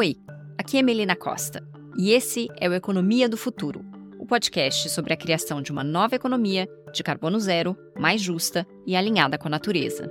Oi, 0.00 0.16
aqui 0.56 0.78
é 0.78 0.82
Melina 0.82 1.14
Costa 1.14 1.62
e 1.94 2.12
esse 2.12 2.48
é 2.56 2.66
o 2.66 2.72
Economia 2.72 3.28
do 3.28 3.36
Futuro, 3.36 3.84
o 4.18 4.24
podcast 4.24 4.88
sobre 4.88 5.12
a 5.12 5.16
criação 5.16 5.60
de 5.60 5.70
uma 5.70 5.84
nova 5.84 6.14
economia 6.14 6.66
de 6.90 7.02
carbono 7.02 7.38
zero, 7.38 7.76
mais 7.98 8.18
justa 8.18 8.66
e 8.86 8.96
alinhada 8.96 9.36
com 9.36 9.48
a 9.48 9.50
natureza. 9.50 10.10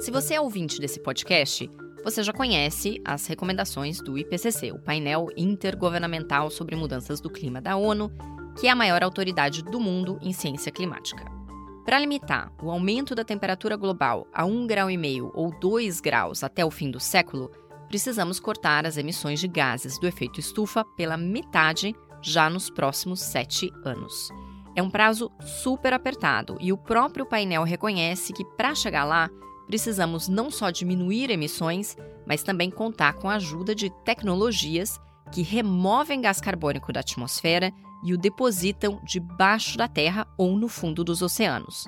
Se 0.00 0.10
você 0.10 0.32
é 0.32 0.40
ouvinte 0.40 0.80
desse 0.80 0.98
podcast, 0.98 1.70
você 2.02 2.22
já 2.22 2.32
conhece 2.32 2.98
as 3.04 3.26
recomendações 3.26 4.00
do 4.00 4.16
IPCC, 4.16 4.72
o 4.72 4.78
painel 4.78 5.28
intergovernamental 5.36 6.50
sobre 6.50 6.74
mudanças 6.74 7.20
do 7.20 7.28
clima 7.28 7.60
da 7.60 7.76
ONU, 7.76 8.10
que 8.58 8.66
é 8.66 8.70
a 8.70 8.74
maior 8.74 9.02
autoridade 9.02 9.62
do 9.62 9.78
mundo 9.78 10.18
em 10.22 10.32
ciência 10.32 10.72
climática. 10.72 11.39
Para 11.84 11.98
limitar 11.98 12.52
o 12.62 12.70
aumento 12.70 13.14
da 13.14 13.24
temperatura 13.24 13.76
global 13.76 14.26
a 14.32 14.44
1,5 14.44 14.66
grau 14.66 15.32
ou 15.34 15.50
2 15.58 16.00
graus 16.00 16.44
até 16.44 16.64
o 16.64 16.70
fim 16.70 16.90
do 16.90 17.00
século, 17.00 17.50
precisamos 17.88 18.38
cortar 18.38 18.86
as 18.86 18.96
emissões 18.96 19.40
de 19.40 19.48
gases 19.48 19.98
do 19.98 20.06
efeito 20.06 20.38
estufa 20.38 20.84
pela 20.96 21.16
metade 21.16 21.94
já 22.22 22.50
nos 22.50 22.68
próximos 22.70 23.20
sete 23.20 23.72
anos. 23.84 24.28
É 24.76 24.82
um 24.82 24.90
prazo 24.90 25.30
super 25.40 25.92
apertado 25.92 26.56
e 26.60 26.72
o 26.72 26.78
próprio 26.78 27.26
painel 27.26 27.64
reconhece 27.64 28.32
que, 28.32 28.44
para 28.44 28.74
chegar 28.74 29.04
lá, 29.04 29.28
precisamos 29.66 30.28
não 30.28 30.50
só 30.50 30.70
diminuir 30.70 31.30
emissões, 31.30 31.96
mas 32.26 32.42
também 32.42 32.70
contar 32.70 33.14
com 33.14 33.28
a 33.28 33.34
ajuda 33.34 33.74
de 33.74 33.90
tecnologias 34.04 35.00
que 35.32 35.42
removem 35.42 36.20
gás 36.20 36.40
carbônico 36.40 36.92
da 36.92 37.00
atmosfera 37.00 37.72
e 38.02 38.14
o 38.14 38.18
depositam 38.18 39.00
debaixo 39.04 39.76
da 39.76 39.88
terra 39.88 40.26
ou 40.38 40.56
no 40.56 40.68
fundo 40.68 41.04
dos 41.04 41.22
oceanos. 41.22 41.84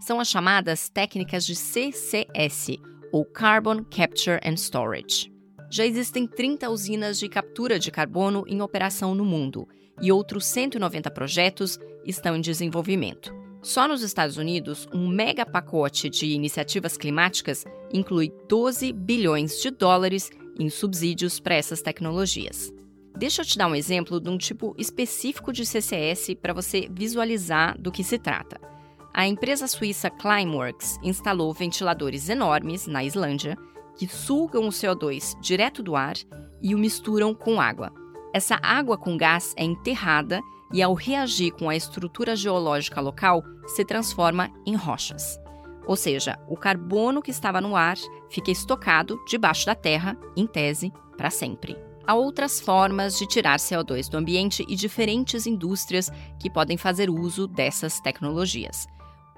São 0.00 0.20
as 0.20 0.28
chamadas 0.28 0.88
técnicas 0.88 1.44
de 1.44 1.56
CCS, 1.56 2.78
ou 3.12 3.24
Carbon 3.24 3.84
Capture 3.84 4.40
and 4.44 4.56
Storage. 4.56 5.32
Já 5.70 5.84
existem 5.84 6.26
30 6.26 6.68
usinas 6.70 7.18
de 7.18 7.28
captura 7.28 7.78
de 7.78 7.90
carbono 7.90 8.44
em 8.46 8.60
operação 8.62 9.14
no 9.14 9.24
mundo 9.24 9.66
e 10.00 10.12
outros 10.12 10.46
190 10.46 11.10
projetos 11.10 11.78
estão 12.04 12.36
em 12.36 12.40
desenvolvimento. 12.40 13.34
Só 13.62 13.88
nos 13.88 14.02
Estados 14.02 14.36
Unidos, 14.36 14.86
um 14.92 15.08
mega 15.08 15.44
pacote 15.44 16.08
de 16.08 16.26
iniciativas 16.26 16.96
climáticas 16.96 17.64
inclui 17.92 18.32
12 18.48 18.92
bilhões 18.92 19.60
de 19.60 19.70
dólares 19.70 20.30
em 20.58 20.70
subsídios 20.70 21.40
para 21.40 21.56
essas 21.56 21.82
tecnologias. 21.82 22.72
Deixa 23.16 23.40
eu 23.40 23.46
te 23.46 23.56
dar 23.56 23.66
um 23.66 23.74
exemplo 23.74 24.20
de 24.20 24.28
um 24.28 24.36
tipo 24.36 24.74
específico 24.76 25.50
de 25.50 25.64
CCS 25.64 26.34
para 26.34 26.52
você 26.52 26.86
visualizar 26.90 27.80
do 27.80 27.90
que 27.90 28.04
se 28.04 28.18
trata. 28.18 28.60
A 29.14 29.26
empresa 29.26 29.66
suíça 29.66 30.10
Climeworks 30.10 30.98
instalou 31.02 31.50
ventiladores 31.54 32.28
enormes 32.28 32.86
na 32.86 33.02
Islândia 33.02 33.56
que 33.96 34.06
sugam 34.06 34.68
o 34.68 34.70
CO2 34.70 35.40
direto 35.40 35.82
do 35.82 35.96
ar 35.96 36.16
e 36.60 36.74
o 36.74 36.78
misturam 36.78 37.34
com 37.34 37.58
água. 37.58 37.90
Essa 38.34 38.58
água 38.62 38.98
com 38.98 39.16
gás 39.16 39.54
é 39.56 39.64
enterrada 39.64 40.42
e, 40.70 40.82
ao 40.82 40.92
reagir 40.92 41.52
com 41.52 41.70
a 41.70 41.76
estrutura 41.76 42.36
geológica 42.36 43.00
local, 43.00 43.42
se 43.68 43.82
transforma 43.82 44.50
em 44.66 44.74
rochas. 44.74 45.40
Ou 45.86 45.96
seja, 45.96 46.38
o 46.46 46.56
carbono 46.56 47.22
que 47.22 47.30
estava 47.30 47.62
no 47.62 47.74
ar 47.74 47.96
fica 48.28 48.50
estocado 48.50 49.18
debaixo 49.26 49.64
da 49.64 49.74
terra, 49.74 50.18
em 50.36 50.46
tese, 50.46 50.92
para 51.16 51.30
sempre. 51.30 51.85
Há 52.06 52.14
outras 52.14 52.60
formas 52.60 53.18
de 53.18 53.26
tirar 53.26 53.58
CO2 53.58 54.08
do 54.08 54.16
ambiente 54.16 54.64
e 54.68 54.76
diferentes 54.76 55.44
indústrias 55.44 56.08
que 56.38 56.48
podem 56.48 56.76
fazer 56.76 57.10
uso 57.10 57.48
dessas 57.48 58.00
tecnologias. 58.00 58.86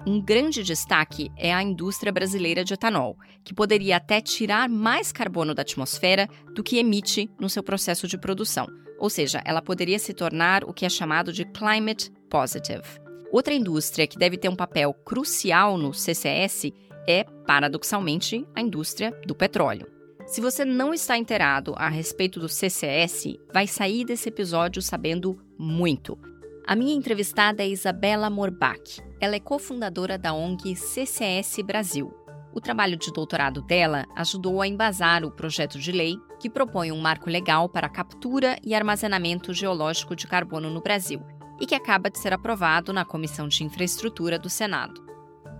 Um 0.05 0.21
grande 0.21 0.63
destaque 0.63 1.31
é 1.35 1.51
a 1.51 1.63
indústria 1.63 2.11
brasileira 2.11 2.63
de 2.63 2.73
etanol, 2.73 3.17
que 3.43 3.55
poderia 3.55 3.97
até 3.97 4.21
tirar 4.21 4.69
mais 4.69 5.11
carbono 5.11 5.55
da 5.55 5.63
atmosfera 5.63 6.29
do 6.53 6.63
que 6.63 6.77
emite 6.77 7.27
no 7.39 7.49
seu 7.49 7.63
processo 7.63 8.07
de 8.07 8.19
produção, 8.19 8.67
ou 8.99 9.09
seja, 9.09 9.41
ela 9.43 9.63
poderia 9.63 9.97
se 9.97 10.13
tornar 10.13 10.63
o 10.63 10.71
que 10.71 10.85
é 10.85 10.89
chamado 10.89 11.33
de 11.33 11.45
climate 11.45 12.11
positive. 12.29 12.83
Outra 13.31 13.53
indústria 13.53 14.07
que 14.07 14.17
deve 14.17 14.37
ter 14.37 14.47
um 14.47 14.55
papel 14.55 14.93
crucial 14.93 15.75
no 15.75 15.91
CCS 15.91 16.71
é, 17.07 17.23
paradoxalmente, 17.45 18.45
a 18.55 18.61
indústria 18.61 19.11
do 19.25 19.33
petróleo. 19.33 19.98
Se 20.29 20.41
você 20.41 20.63
não 20.63 20.93
está 20.93 21.17
inteirado 21.17 21.73
a 21.75 21.89
respeito 21.89 22.39
do 22.39 22.47
CCS, 22.47 23.35
vai 23.51 23.65
sair 23.65 24.05
desse 24.05 24.29
episódio 24.29 24.79
sabendo 24.79 25.41
muito. 25.57 26.19
A 26.67 26.75
minha 26.75 26.93
entrevistada 26.93 27.63
é 27.63 27.67
Isabela 27.67 28.29
Morbach. 28.29 29.01
Ela 29.19 29.37
é 29.37 29.39
cofundadora 29.39 30.19
da 30.19 30.31
ONG 30.31 30.75
CCS 30.75 31.63
Brasil. 31.65 32.13
O 32.53 32.61
trabalho 32.61 32.95
de 32.95 33.11
doutorado 33.11 33.63
dela 33.63 34.05
ajudou 34.15 34.61
a 34.61 34.67
embasar 34.67 35.25
o 35.25 35.31
projeto 35.31 35.79
de 35.79 35.91
lei 35.91 36.15
que 36.39 36.47
propõe 36.47 36.91
um 36.91 37.01
marco 37.01 37.27
legal 37.27 37.67
para 37.67 37.87
a 37.87 37.91
captura 37.91 38.55
e 38.63 38.75
armazenamento 38.75 39.51
geológico 39.51 40.15
de 40.15 40.27
carbono 40.27 40.69
no 40.69 40.79
Brasil 40.79 41.23
e 41.59 41.65
que 41.65 41.73
acaba 41.73 42.07
de 42.07 42.19
ser 42.19 42.33
aprovado 42.33 42.93
na 42.93 43.03
Comissão 43.03 43.47
de 43.47 43.63
Infraestrutura 43.63 44.37
do 44.37 44.47
Senado. 44.47 45.03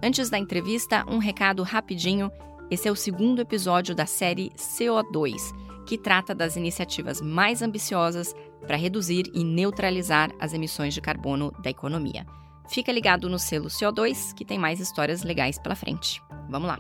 Antes 0.02 0.30
da 0.30 0.38
entrevista, 0.38 1.04
um 1.10 1.18
recado 1.18 1.64
rapidinho 1.64 2.32
esse 2.70 2.88
é 2.88 2.92
o 2.92 2.96
segundo 2.96 3.42
episódio 3.42 3.96
da 3.96 4.06
série 4.06 4.52
CO2, 4.52 5.36
que 5.86 5.98
trata 5.98 6.36
das 6.36 6.56
iniciativas 6.56 7.20
mais 7.20 7.62
ambiciosas 7.62 8.36
para 8.66 8.78
reduzir 8.78 9.26
e 9.34 9.44
neutralizar 9.44 10.32
as 10.40 10.54
emissões 10.54 10.94
de 10.94 11.02
carbono 11.02 11.52
da 11.64 11.70
economia. 11.70 12.26
Fica 12.70 12.92
ligado 12.92 13.28
no 13.28 13.40
selo 13.40 13.68
CO2, 13.68 14.34
que 14.36 14.46
tem 14.46 14.60
mais 14.60 14.80
histórias 14.80 15.24
legais 15.24 15.58
pela 15.58 15.76
frente. 15.76 16.22
Vamos 16.48 16.68
lá! 16.68 16.80